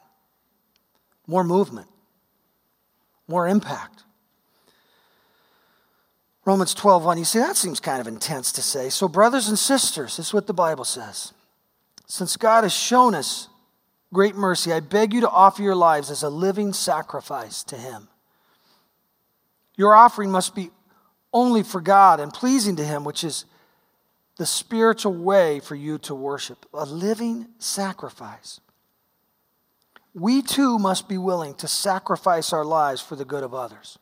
More 1.26 1.44
movement, 1.44 1.88
more 3.28 3.48
impact. 3.48 4.04
Romans 6.46 6.74
12, 6.74 7.06
1, 7.06 7.18
you 7.18 7.26
see, 7.26 7.40
that 7.40 7.58
seems 7.58 7.80
kind 7.80 8.02
of 8.02 8.08
intense 8.08 8.52
to 8.54 8.62
say. 8.62 8.90
So, 8.90 9.08
brothers 9.08 9.50
and 9.50 9.58
sisters, 9.58 10.18
this 10.18 10.28
is 10.28 10.34
what 10.34 10.48
the 10.48 10.54
Bible 10.54 10.86
says. 10.86 11.34
Since 12.08 12.38
God 12.38 12.64
has 12.64 12.74
shown 12.74 13.14
us 13.14 13.50
great 14.14 14.36
mercy, 14.36 14.74
I 14.74 14.80
beg 14.80 15.14
you 15.14 15.22
to 15.22 15.30
offer 15.30 15.62
your 15.62 15.76
lives 15.76 16.10
as 16.10 16.24
a 16.24 16.30
living 16.30 16.74
sacrifice 16.74 17.64
to 17.66 17.76
Him. 17.76 18.08
Your 19.76 19.96
offering 19.96 20.32
must 20.32 20.56
be 20.56 20.72
only 21.32 21.62
for 21.62 21.82
God 21.82 22.20
and 22.20 22.34
pleasing 22.34 22.76
to 22.78 22.84
Him, 22.84 23.04
which 23.04 23.24
is 23.24 23.46
the 24.38 24.48
spiritual 24.48 25.14
way 25.14 25.60
for 25.60 25.76
you 25.76 26.00
to 26.00 26.16
worship, 26.16 26.66
a 26.74 26.86
living 26.86 27.48
sacrifice 27.60 28.60
we 30.20 30.42
too 30.42 30.78
must 30.78 31.08
be 31.08 31.18
willing 31.18 31.54
to 31.56 31.68
sacrifice 31.68 32.52
our 32.54 32.66
lives 32.66 33.02
for 33.02 33.16
the 33.16 33.26
good 33.26 33.44
of 33.44 33.54
others. 33.54 33.98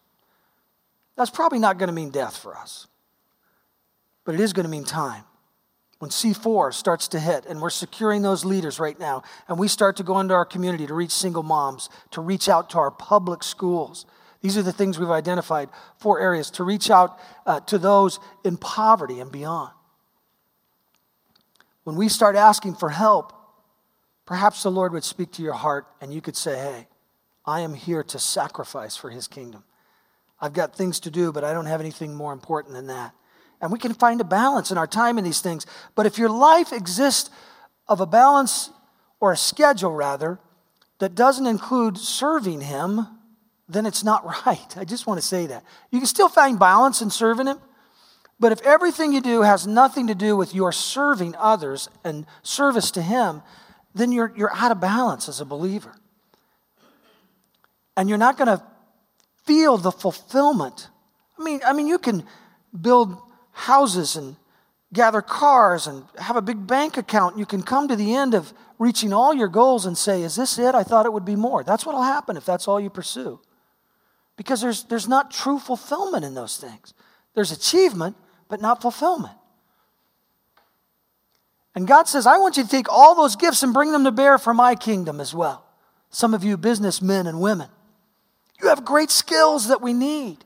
That's 1.15 1.29
probably 1.29 1.59
not 1.59 1.77
going 1.77 1.87
to 1.87 1.93
mean 1.93 2.09
death 2.09 2.37
for 2.37 2.55
us, 2.55 2.87
but 4.23 4.35
it 4.35 4.41
is 4.41 4.53
going 4.53 4.65
to 4.65 4.69
mean 4.69 4.85
time. 4.85 5.23
When 5.99 6.11
C4 6.11 6.73
starts 6.73 7.07
to 7.09 7.19
hit, 7.19 7.47
and 7.47 7.59
we're 7.59 7.71
securing 7.71 8.21
those 8.21 8.45
leaders 8.45 8.79
right 8.79 8.99
now, 8.99 9.23
and 9.47 9.57
we 9.57 9.67
start 9.67 9.97
to 9.97 10.03
go 10.03 10.19
into 10.19 10.35
our 10.35 10.45
community 10.45 10.85
to 10.85 10.93
reach 10.93 11.11
single 11.11 11.41
moms, 11.41 11.89
to 12.11 12.21
reach 12.21 12.47
out 12.47 12.69
to 12.71 12.77
our 12.77 12.91
public 12.91 13.41
schools. 13.41 14.05
These 14.41 14.57
are 14.57 14.61
the 14.61 14.71
things 14.71 14.99
we've 14.99 15.09
identified 15.09 15.69
four 15.97 16.19
areas 16.19 16.51
to 16.51 16.63
reach 16.63 16.91
out 16.91 17.19
uh, 17.47 17.61
to 17.61 17.79
those 17.79 18.19
in 18.43 18.57
poverty 18.57 19.19
and 19.19 19.31
beyond. 19.31 19.71
When 21.83 21.95
we 21.95 22.09
start 22.09 22.35
asking 22.35 22.75
for 22.75 22.89
help, 22.89 23.33
Perhaps 24.27 24.61
the 24.61 24.69
Lord 24.69 24.91
would 24.91 25.05
speak 25.05 25.31
to 25.31 25.41
your 25.41 25.53
heart 25.53 25.87
and 26.01 26.13
you 26.13 26.21
could 26.21 26.35
say, 26.35 26.55
Hey, 26.55 26.87
I 27.45 27.61
am 27.61 27.73
here 27.73 28.03
to 28.03 28.19
sacrifice 28.19 28.95
for 28.95 29.09
his 29.09 29.27
kingdom. 29.27 29.63
I've 30.39 30.53
got 30.53 30.75
things 30.75 30.99
to 30.99 31.09
do, 31.09 31.31
but 31.31 31.43
I 31.43 31.53
don't 31.53 31.65
have 31.65 31.79
anything 31.79 32.13
more 32.13 32.33
important 32.33 32.75
than 32.75 32.87
that. 32.87 33.15
And 33.61 33.71
we 33.71 33.79
can 33.79 33.93
find 33.93 34.21
a 34.21 34.25
balance 34.25 34.69
in 34.69 34.77
our 34.77 34.85
time 34.85 35.17
in 35.17 35.23
these 35.23 35.39
things. 35.39 35.65
But 35.95 36.05
if 36.05 36.19
your 36.19 36.29
life 36.29 36.71
exists 36.71 37.31
of 37.87 38.01
a 38.01 38.05
balance 38.05 38.69
or 39.19 39.31
a 39.31 39.37
schedule, 39.37 39.95
rather, 39.95 40.39
that 40.99 41.15
doesn't 41.15 41.47
include 41.47 41.97
serving 41.97 42.61
him, 42.61 43.07
then 43.69 43.85
it's 43.85 44.03
not 44.03 44.25
right. 44.45 44.77
I 44.77 44.83
just 44.83 45.07
want 45.07 45.19
to 45.19 45.25
say 45.25 45.47
that. 45.47 45.63
You 45.89 45.99
can 45.99 46.07
still 46.07 46.29
find 46.29 46.59
balance 46.59 47.01
in 47.01 47.09
serving 47.09 47.47
him, 47.47 47.59
but 48.39 48.51
if 48.51 48.61
everything 48.61 49.13
you 49.13 49.21
do 49.21 49.41
has 49.41 49.65
nothing 49.65 50.07
to 50.07 50.15
do 50.15 50.35
with 50.35 50.53
your 50.53 50.71
serving 50.71 51.33
others 51.37 51.89
and 52.03 52.27
service 52.43 52.91
to 52.91 53.01
him, 53.01 53.41
then 53.93 54.11
you're, 54.11 54.31
you're 54.35 54.53
out 54.53 54.71
of 54.71 54.79
balance 54.79 55.27
as 55.27 55.41
a 55.41 55.45
believer. 55.45 55.95
And 57.95 58.09
you're 58.09 58.17
not 58.17 58.37
going 58.37 58.47
to 58.47 58.63
feel 59.45 59.77
the 59.77 59.91
fulfillment. 59.91 60.89
I 61.39 61.43
mean, 61.43 61.61
I 61.65 61.73
mean, 61.73 61.87
you 61.87 61.97
can 61.97 62.23
build 62.79 63.17
houses 63.51 64.15
and 64.15 64.35
gather 64.93 65.21
cars 65.21 65.87
and 65.87 66.03
have 66.17 66.35
a 66.35 66.41
big 66.41 66.67
bank 66.67 66.97
account. 66.97 67.37
You 67.37 67.45
can 67.45 67.63
come 67.63 67.87
to 67.87 67.95
the 67.95 68.15
end 68.15 68.33
of 68.33 68.53
reaching 68.77 69.13
all 69.13 69.33
your 69.33 69.47
goals 69.47 69.85
and 69.85 69.97
say, 69.97 70.21
Is 70.21 70.35
this 70.35 70.59
it? 70.59 70.75
I 70.75 70.83
thought 70.83 71.05
it 71.05 71.13
would 71.13 71.25
be 71.25 71.35
more. 71.35 71.63
That's 71.63 71.85
what 71.85 71.95
will 71.95 72.03
happen 72.03 72.37
if 72.37 72.45
that's 72.45 72.67
all 72.67 72.79
you 72.79 72.89
pursue. 72.89 73.39
Because 74.35 74.61
there's, 74.61 74.83
there's 74.83 75.07
not 75.07 75.31
true 75.31 75.57
fulfillment 75.57 76.23
in 76.23 76.35
those 76.35 76.57
things. 76.57 76.93
There's 77.33 77.51
achievement, 77.51 78.15
but 78.47 78.61
not 78.61 78.81
fulfillment. 78.81 79.36
And 81.77 81.85
God 81.85 82.07
says, 82.07 82.25
I 82.25 82.39
want 82.39 82.57
you 82.57 82.63
to 82.63 82.69
take 82.69 82.91
all 82.91 83.13
those 83.13 83.35
gifts 83.35 83.61
and 83.61 83.71
bring 83.71 83.91
them 83.91 84.03
to 84.05 84.11
bear 84.11 84.39
for 84.39 84.51
my 84.51 84.73
kingdom 84.73 85.21
as 85.21 85.31
well. 85.31 85.63
Some 86.09 86.33
of 86.33 86.43
you 86.43 86.57
businessmen 86.57 87.27
and 87.27 87.39
women, 87.39 87.69
you 88.59 88.69
have 88.69 88.83
great 88.83 89.11
skills 89.11 89.67
that 89.67 89.79
we 89.79 89.93
need 89.93 90.43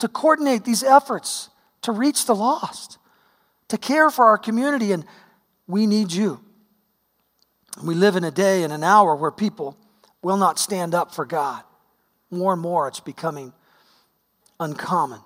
to 0.00 0.06
coordinate 0.06 0.64
these 0.64 0.82
efforts 0.82 1.48
to 1.80 1.92
reach 1.92 2.26
the 2.26 2.34
lost, 2.34 2.98
to 3.68 3.78
care 3.78 4.10
for 4.10 4.26
our 4.26 4.36
community, 4.36 4.92
and 4.92 5.06
we 5.66 5.86
need 5.86 6.12
you. 6.12 6.44
We 7.82 7.94
live 7.94 8.14
in 8.14 8.24
a 8.24 8.30
day 8.30 8.62
and 8.62 8.70
an 8.70 8.84
hour 8.84 9.16
where 9.16 9.30
people 9.30 9.78
will 10.20 10.36
not 10.36 10.58
stand 10.58 10.94
up 10.94 11.14
for 11.14 11.24
God. 11.24 11.62
More 12.30 12.52
and 12.52 12.60
more, 12.60 12.86
it's 12.86 13.00
becoming 13.00 13.54
uncommon 14.60 15.20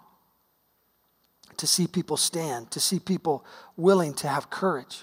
to 1.57 1.67
see 1.67 1.89
people 1.89 2.17
stand, 2.17 2.71
to 2.71 2.79
see 2.79 3.01
people 3.01 3.45
willing 3.77 4.15
to 4.15 4.29
have 4.29 4.49
courage. 4.49 5.03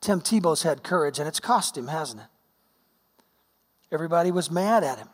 Tim 0.00 0.20
Tebow's 0.20 0.62
had 0.62 0.82
courage, 0.82 1.18
and 1.18 1.28
it's 1.28 1.40
cost 1.40 1.76
him, 1.76 1.88
hasn't 1.88 2.22
it? 2.22 2.26
Everybody 3.92 4.30
was 4.30 4.50
mad 4.50 4.84
at 4.84 4.98
him, 4.98 5.08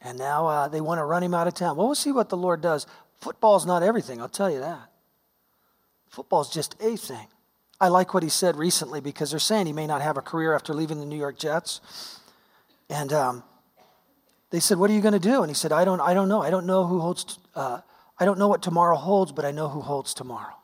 and 0.00 0.18
now 0.18 0.46
uh, 0.46 0.68
they 0.68 0.80
want 0.80 0.98
to 0.98 1.04
run 1.04 1.22
him 1.22 1.34
out 1.34 1.46
of 1.46 1.54
town. 1.54 1.76
Well, 1.76 1.86
we'll 1.86 1.94
see 1.94 2.12
what 2.12 2.28
the 2.28 2.36
Lord 2.36 2.60
does. 2.60 2.86
Football's 3.20 3.64
not 3.64 3.82
everything, 3.82 4.20
I'll 4.20 4.28
tell 4.28 4.50
you 4.50 4.60
that. 4.60 4.90
Football's 6.08 6.52
just 6.52 6.74
a 6.80 6.96
thing. 6.96 7.28
I 7.80 7.88
like 7.88 8.12
what 8.12 8.22
he 8.22 8.28
said 8.28 8.56
recently 8.56 9.00
because 9.00 9.30
they're 9.30 9.38
saying 9.38 9.66
he 9.66 9.72
may 9.72 9.86
not 9.86 10.02
have 10.02 10.16
a 10.16 10.22
career 10.22 10.54
after 10.54 10.74
leaving 10.74 10.98
the 10.98 11.06
New 11.06 11.18
York 11.18 11.38
Jets. 11.38 11.80
And 12.90 13.12
um, 13.12 13.44
they 14.50 14.58
said, 14.58 14.78
"What 14.78 14.90
are 14.90 14.94
you 14.94 15.00
going 15.00 15.12
to 15.12 15.20
do?" 15.20 15.42
And 15.42 15.50
he 15.50 15.54
said, 15.54 15.70
"I 15.70 15.84
don't. 15.84 16.00
I 16.00 16.14
don't 16.14 16.28
know. 16.28 16.42
I 16.42 16.50
don't 16.50 16.66
know 16.66 16.86
who 16.86 16.98
holds. 16.98 17.38
Uh, 17.54 17.80
I 18.18 18.24
don't 18.24 18.38
know 18.38 18.48
what 18.48 18.62
tomorrow 18.62 18.96
holds, 18.96 19.30
but 19.30 19.44
I 19.44 19.52
know 19.52 19.68
who 19.68 19.80
holds 19.80 20.12
tomorrow." 20.12 20.54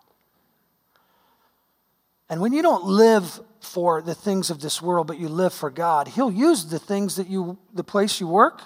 And 2.34 2.40
when 2.40 2.52
you 2.52 2.62
don't 2.62 2.84
live 2.84 3.38
for 3.60 4.02
the 4.02 4.12
things 4.12 4.50
of 4.50 4.60
this 4.60 4.82
world, 4.82 5.06
but 5.06 5.20
you 5.20 5.28
live 5.28 5.52
for 5.52 5.70
God, 5.70 6.08
He'll 6.08 6.32
use 6.32 6.64
the 6.64 6.80
things 6.80 7.14
that 7.14 7.28
you, 7.28 7.58
the 7.72 7.84
place 7.84 8.18
you 8.18 8.26
work, 8.26 8.60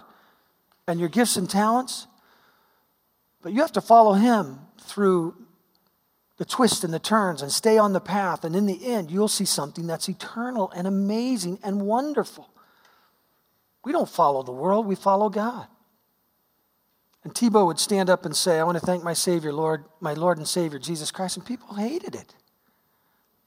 and 0.86 0.98
your 0.98 1.10
gifts 1.10 1.36
and 1.36 1.50
talents. 1.50 2.06
But 3.42 3.52
you 3.52 3.60
have 3.60 3.72
to 3.72 3.82
follow 3.82 4.14
Him 4.14 4.60
through 4.80 5.36
the 6.38 6.46
twists 6.46 6.82
and 6.82 6.94
the 6.94 6.98
turns 6.98 7.42
and 7.42 7.52
stay 7.52 7.76
on 7.76 7.92
the 7.92 8.00
path. 8.00 8.42
And 8.42 8.56
in 8.56 8.64
the 8.64 8.86
end, 8.86 9.10
you'll 9.10 9.28
see 9.28 9.44
something 9.44 9.86
that's 9.86 10.08
eternal 10.08 10.70
and 10.70 10.86
amazing 10.86 11.58
and 11.62 11.82
wonderful. 11.82 12.48
We 13.84 13.92
don't 13.92 14.08
follow 14.08 14.42
the 14.42 14.50
world, 14.50 14.86
we 14.86 14.94
follow 14.94 15.28
God. 15.28 15.66
And 17.22 17.34
Tebow 17.34 17.66
would 17.66 17.78
stand 17.78 18.08
up 18.08 18.24
and 18.24 18.34
say, 18.34 18.58
I 18.60 18.64
want 18.64 18.78
to 18.78 18.86
thank 18.86 19.04
my 19.04 19.12
Savior, 19.12 19.52
Lord, 19.52 19.84
my 20.00 20.14
Lord 20.14 20.38
and 20.38 20.48
Savior, 20.48 20.78
Jesus 20.78 21.10
Christ. 21.10 21.36
And 21.36 21.44
people 21.44 21.74
hated 21.74 22.14
it. 22.14 22.34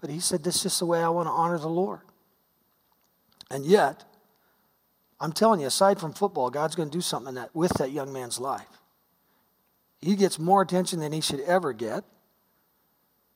But 0.02 0.10
he 0.10 0.20
said, 0.20 0.44
This 0.44 0.66
is 0.66 0.78
the 0.80 0.86
way 0.86 1.02
I 1.02 1.10
want 1.10 1.28
to 1.28 1.32
honor 1.32 1.60
the 1.60 1.70
Lord. 1.70 2.02
And 3.50 3.66
yet, 3.66 4.04
I'm 5.20 5.32
telling 5.32 5.60
you, 5.60 5.68
aside 5.68 6.00
from 6.00 6.14
football, 6.14 6.50
God's 6.50 6.76
going 6.76 6.90
to 6.90 6.98
do 6.98 7.02
something 7.02 7.36
that, 7.36 7.56
with 7.56 7.74
that 7.74 7.92
young 7.92 8.12
man's 8.12 8.40
life. 8.40 8.68
he 10.02 10.16
gets 10.16 10.40
more 10.40 10.64
attention 10.64 11.00
than 11.00 11.12
he 11.12 11.22
should 11.22 11.42
ever 11.42 11.74
get. 11.74 12.04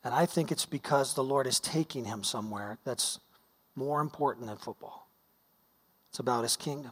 And 0.03 0.13
I 0.13 0.26
think 0.26 0.51
it's 0.51 0.66
because 0.66 1.13
the 1.13 1.24
Lord 1.24 1.47
is 1.47 1.59
taking 1.59 2.05
him 2.05 2.24
somewhere 2.24 2.80
that's 2.84 3.20
more 3.76 4.01
important 4.01 4.47
than 4.47 4.57
football. 4.57 5.09
It's 6.09 6.20
about 6.20 6.43
his 6.43 6.55
kingdom. 6.55 6.91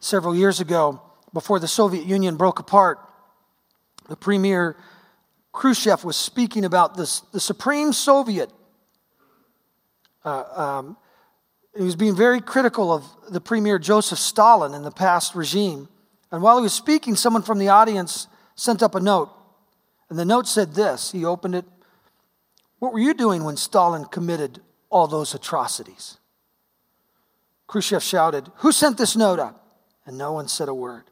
Several 0.00 0.34
years 0.34 0.60
ago, 0.60 1.02
before 1.32 1.58
the 1.58 1.68
Soviet 1.68 2.06
Union 2.06 2.36
broke 2.36 2.58
apart, 2.58 2.98
the 4.08 4.16
premier 4.16 4.76
Khrushchev 5.58 6.04
was 6.04 6.16
speaking 6.16 6.64
about 6.64 6.96
this, 6.96 7.18
the 7.32 7.40
Supreme 7.40 7.92
Soviet. 7.92 8.48
Uh, 10.24 10.44
um, 10.54 10.96
he 11.76 11.82
was 11.82 11.96
being 11.96 12.14
very 12.14 12.40
critical 12.40 12.92
of 12.92 13.04
the 13.28 13.40
premier 13.40 13.80
Joseph 13.80 14.20
Stalin 14.20 14.72
in 14.72 14.84
the 14.84 14.92
past 14.92 15.34
regime. 15.34 15.88
And 16.30 16.42
while 16.42 16.58
he 16.58 16.62
was 16.62 16.74
speaking, 16.74 17.16
someone 17.16 17.42
from 17.42 17.58
the 17.58 17.70
audience 17.70 18.28
sent 18.54 18.84
up 18.84 18.94
a 18.94 19.00
note. 19.00 19.30
And 20.08 20.16
the 20.16 20.24
note 20.24 20.46
said 20.46 20.74
this 20.74 21.10
he 21.10 21.24
opened 21.24 21.56
it. 21.56 21.64
What 22.78 22.92
were 22.92 23.00
you 23.00 23.12
doing 23.12 23.42
when 23.42 23.56
Stalin 23.56 24.04
committed 24.04 24.60
all 24.90 25.08
those 25.08 25.34
atrocities? 25.34 26.18
Khrushchev 27.66 28.04
shouted, 28.04 28.48
Who 28.58 28.70
sent 28.70 28.96
this 28.96 29.16
note 29.16 29.40
up? 29.40 29.60
And 30.06 30.16
no 30.16 30.34
one 30.34 30.46
said 30.46 30.68
a 30.68 30.74
word. 30.74 31.02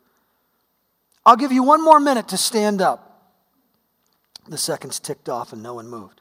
I'll 1.24 1.34
give 1.34 1.50
you 1.50 1.64
one 1.64 1.84
more 1.84 1.98
minute 1.98 2.28
to 2.28 2.36
stand 2.36 2.80
up. 2.80 3.05
The 4.48 4.58
seconds 4.58 5.00
ticked 5.00 5.28
off 5.28 5.52
and 5.52 5.62
no 5.62 5.74
one 5.74 5.88
moved. 5.88 6.20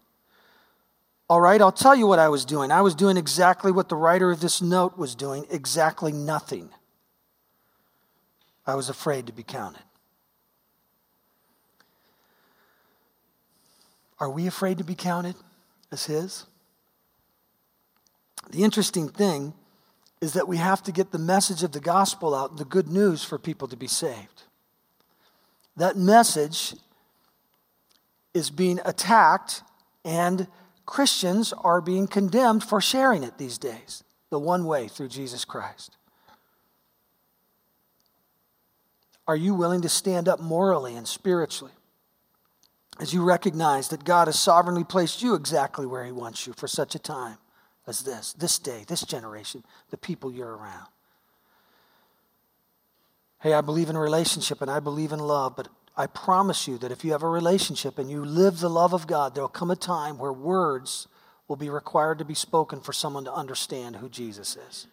All 1.27 1.41
right, 1.41 1.61
I'll 1.61 1.71
tell 1.71 1.95
you 1.95 2.05
what 2.05 2.19
I 2.19 2.29
was 2.29 2.45
doing. 2.45 2.71
I 2.71 2.81
was 2.81 2.93
doing 2.93 3.17
exactly 3.17 3.71
what 3.71 3.89
the 3.89 3.95
writer 3.95 4.31
of 4.31 4.41
this 4.41 4.61
note 4.61 4.97
was 4.97 5.15
doing 5.15 5.45
exactly 5.49 6.11
nothing. 6.11 6.69
I 8.67 8.75
was 8.75 8.89
afraid 8.89 9.27
to 9.27 9.33
be 9.33 9.43
counted. 9.43 9.81
Are 14.19 14.29
we 14.29 14.47
afraid 14.47 14.77
to 14.77 14.83
be 14.83 14.95
counted 14.95 15.35
as 15.91 16.05
His? 16.05 16.45
The 18.51 18.63
interesting 18.63 19.09
thing 19.09 19.53
is 20.21 20.33
that 20.33 20.47
we 20.47 20.57
have 20.57 20.81
to 20.83 20.91
get 20.91 21.11
the 21.11 21.19
message 21.19 21.63
of 21.63 21.71
the 21.71 21.79
gospel 21.79 22.33
out, 22.33 22.57
the 22.57 22.65
good 22.65 22.87
news 22.87 23.23
for 23.23 23.37
people 23.37 23.67
to 23.67 23.75
be 23.75 23.87
saved. 23.87 24.43
That 25.75 25.97
message 25.97 26.75
is 28.35 28.51
being 28.51 28.79
attacked, 28.85 29.63
and 30.03 30.47
Christians 30.85 31.53
are 31.53 31.81
being 31.81 32.05
condemned 32.05 32.63
for 32.63 32.81
sharing 32.81 33.23
it 33.23 33.37
these 33.37 33.57
days, 33.57 34.03
the 34.29 34.37
one 34.37 34.65
way 34.65 34.89
through 34.89 35.07
Jesus 35.07 35.45
Christ. 35.45 35.97
Are 39.25 39.37
you 39.37 39.55
willing 39.55 39.81
to 39.81 39.89
stand 39.89 40.27
up 40.27 40.39
morally 40.39 40.95
and 40.95 41.07
spiritually 41.07 41.71
as 42.99 43.13
you 43.13 43.23
recognize 43.23 43.87
that 43.87 44.03
God 44.03 44.27
has 44.27 44.37
sovereignly 44.37 44.83
placed 44.83 45.23
you 45.23 45.33
exactly 45.33 45.85
where 45.85 46.05
He 46.05 46.11
wants 46.11 46.45
you 46.45 46.53
for 46.53 46.67
such 46.67 46.93
a 46.93 46.99
time 46.99 47.37
as 47.87 48.01
this, 48.01 48.33
this 48.33 48.59
day, 48.59 48.83
this 48.87 49.01
generation, 49.01 49.63
the 49.89 49.97
people 49.97 50.31
you're 50.31 50.55
around? 50.55 50.87
Hey, 53.39 53.53
I 53.53 53.61
believe 53.61 53.89
in 53.89 53.97
relationship 53.97 54.61
and 54.61 54.69
I 54.69 54.79
believe 54.79 55.11
in 55.11 55.19
love, 55.19 55.55
but 55.55 55.69
I 55.97 56.07
promise 56.07 56.67
you 56.67 56.77
that 56.79 56.91
if 56.91 57.05
you 57.05 57.13
have 57.13 57.23
a 57.23 57.29
relationship 57.29 57.97
and 57.97 58.09
you 58.09 58.23
live 58.25 58.59
the 58.59 58.69
love 58.69 58.93
of 58.93 59.07
God, 59.07 59.33
there 59.33 59.43
will 59.43 59.49
come 59.49 59.71
a 59.71 59.75
time 59.75 60.17
where 60.17 60.33
words 60.33 61.07
will 61.47 61.55
be 61.55 61.69
required 61.69 62.19
to 62.19 62.25
be 62.25 62.33
spoken 62.33 62.81
for 62.81 62.91
someone 62.91 63.23
to 63.25 63.33
understand 63.33 63.95
who 63.97 64.09
Jesus 64.09 64.57
is. 64.69 64.87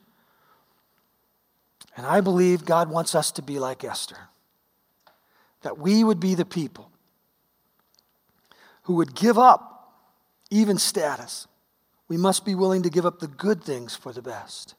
And 1.96 2.06
I 2.06 2.20
believe 2.20 2.64
God 2.64 2.88
wants 2.88 3.14
us 3.14 3.32
to 3.32 3.42
be 3.42 3.58
like 3.58 3.84
Esther, 3.84 4.28
that 5.62 5.78
we 5.78 6.04
would 6.04 6.20
be 6.20 6.34
the 6.34 6.44
people 6.44 6.90
who 8.82 8.94
would 8.96 9.14
give 9.14 9.38
up 9.38 9.92
even 10.50 10.78
status. 10.78 11.46
We 12.08 12.16
must 12.16 12.44
be 12.44 12.54
willing 12.54 12.82
to 12.82 12.90
give 12.90 13.06
up 13.06 13.18
the 13.18 13.26
good 13.26 13.62
things 13.64 13.96
for 13.96 14.12
the 14.12 14.22
best. 14.22 14.74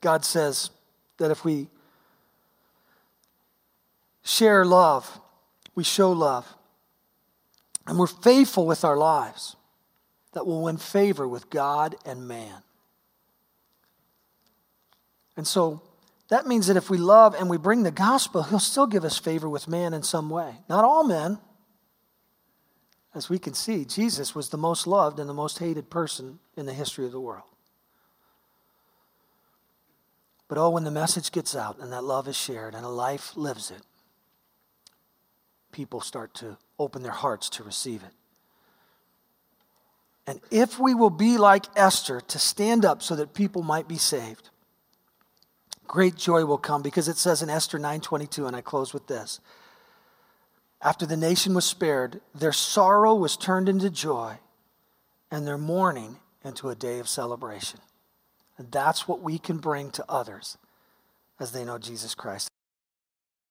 God 0.00 0.24
says 0.24 0.70
that 1.18 1.30
if 1.30 1.44
we 1.44 1.68
share 4.26 4.64
love, 4.64 5.20
we 5.76 5.84
show 5.84 6.10
love, 6.10 6.52
and 7.86 7.98
we're 7.98 8.08
faithful 8.08 8.66
with 8.66 8.84
our 8.84 8.96
lives, 8.96 9.54
that 10.32 10.44
will 10.44 10.62
win 10.62 10.76
favor 10.76 11.26
with 11.28 11.48
God 11.48 11.94
and 12.04 12.26
man. 12.26 12.62
And 15.36 15.46
so 15.46 15.80
that 16.28 16.46
means 16.46 16.66
that 16.66 16.76
if 16.76 16.90
we 16.90 16.98
love 16.98 17.34
and 17.34 17.48
we 17.48 17.56
bring 17.56 17.84
the 17.84 17.92
gospel, 17.92 18.42
He'll 18.42 18.58
still 18.58 18.86
give 18.86 19.04
us 19.04 19.16
favor 19.16 19.48
with 19.48 19.68
man 19.68 19.94
in 19.94 20.02
some 20.02 20.28
way. 20.28 20.56
Not 20.68 20.84
all 20.84 21.04
men. 21.04 21.38
As 23.14 23.30
we 23.30 23.38
can 23.38 23.54
see, 23.54 23.84
Jesus 23.84 24.34
was 24.34 24.48
the 24.48 24.58
most 24.58 24.86
loved 24.86 25.20
and 25.20 25.28
the 25.28 25.34
most 25.34 25.58
hated 25.58 25.88
person 25.88 26.40
in 26.56 26.66
the 26.66 26.74
history 26.74 27.06
of 27.06 27.12
the 27.12 27.20
world. 27.20 27.48
But 30.48 30.58
oh, 30.58 30.70
when 30.70 30.84
the 30.84 30.90
message 30.90 31.32
gets 31.32 31.56
out 31.56 31.78
and 31.78 31.92
that 31.92 32.04
love 32.04 32.28
is 32.28 32.36
shared 32.36 32.74
and 32.74 32.84
a 32.84 32.90
life 32.90 33.36
lives 33.36 33.70
it, 33.70 33.82
people 35.76 36.00
start 36.00 36.32
to 36.32 36.56
open 36.78 37.02
their 37.02 37.12
hearts 37.12 37.50
to 37.50 37.62
receive 37.62 38.02
it. 38.02 38.14
And 40.26 40.40
if 40.50 40.78
we 40.78 40.94
will 40.94 41.10
be 41.10 41.36
like 41.36 41.66
Esther 41.76 42.22
to 42.22 42.38
stand 42.38 42.86
up 42.86 43.02
so 43.02 43.14
that 43.14 43.34
people 43.34 43.62
might 43.62 43.86
be 43.86 43.98
saved, 43.98 44.48
great 45.86 46.16
joy 46.16 46.46
will 46.46 46.56
come 46.56 46.80
because 46.80 47.08
it 47.08 47.18
says 47.18 47.42
in 47.42 47.50
Esther 47.50 47.78
9:22 47.78 48.46
and 48.46 48.56
I 48.56 48.62
close 48.62 48.94
with 48.94 49.06
this. 49.06 49.38
After 50.80 51.04
the 51.04 51.16
nation 51.16 51.52
was 51.52 51.66
spared, 51.66 52.22
their 52.34 52.52
sorrow 52.52 53.14
was 53.14 53.36
turned 53.36 53.68
into 53.68 53.90
joy 53.90 54.38
and 55.30 55.46
their 55.46 55.58
mourning 55.58 56.16
into 56.42 56.70
a 56.70 56.74
day 56.74 57.00
of 57.00 57.08
celebration. 57.08 57.80
And 58.56 58.72
that's 58.72 59.06
what 59.06 59.20
we 59.20 59.38
can 59.38 59.58
bring 59.58 59.90
to 59.90 60.04
others 60.08 60.56
as 61.38 61.52
they 61.52 61.66
know 61.66 61.76
Jesus 61.76 62.14
Christ. 62.14 62.48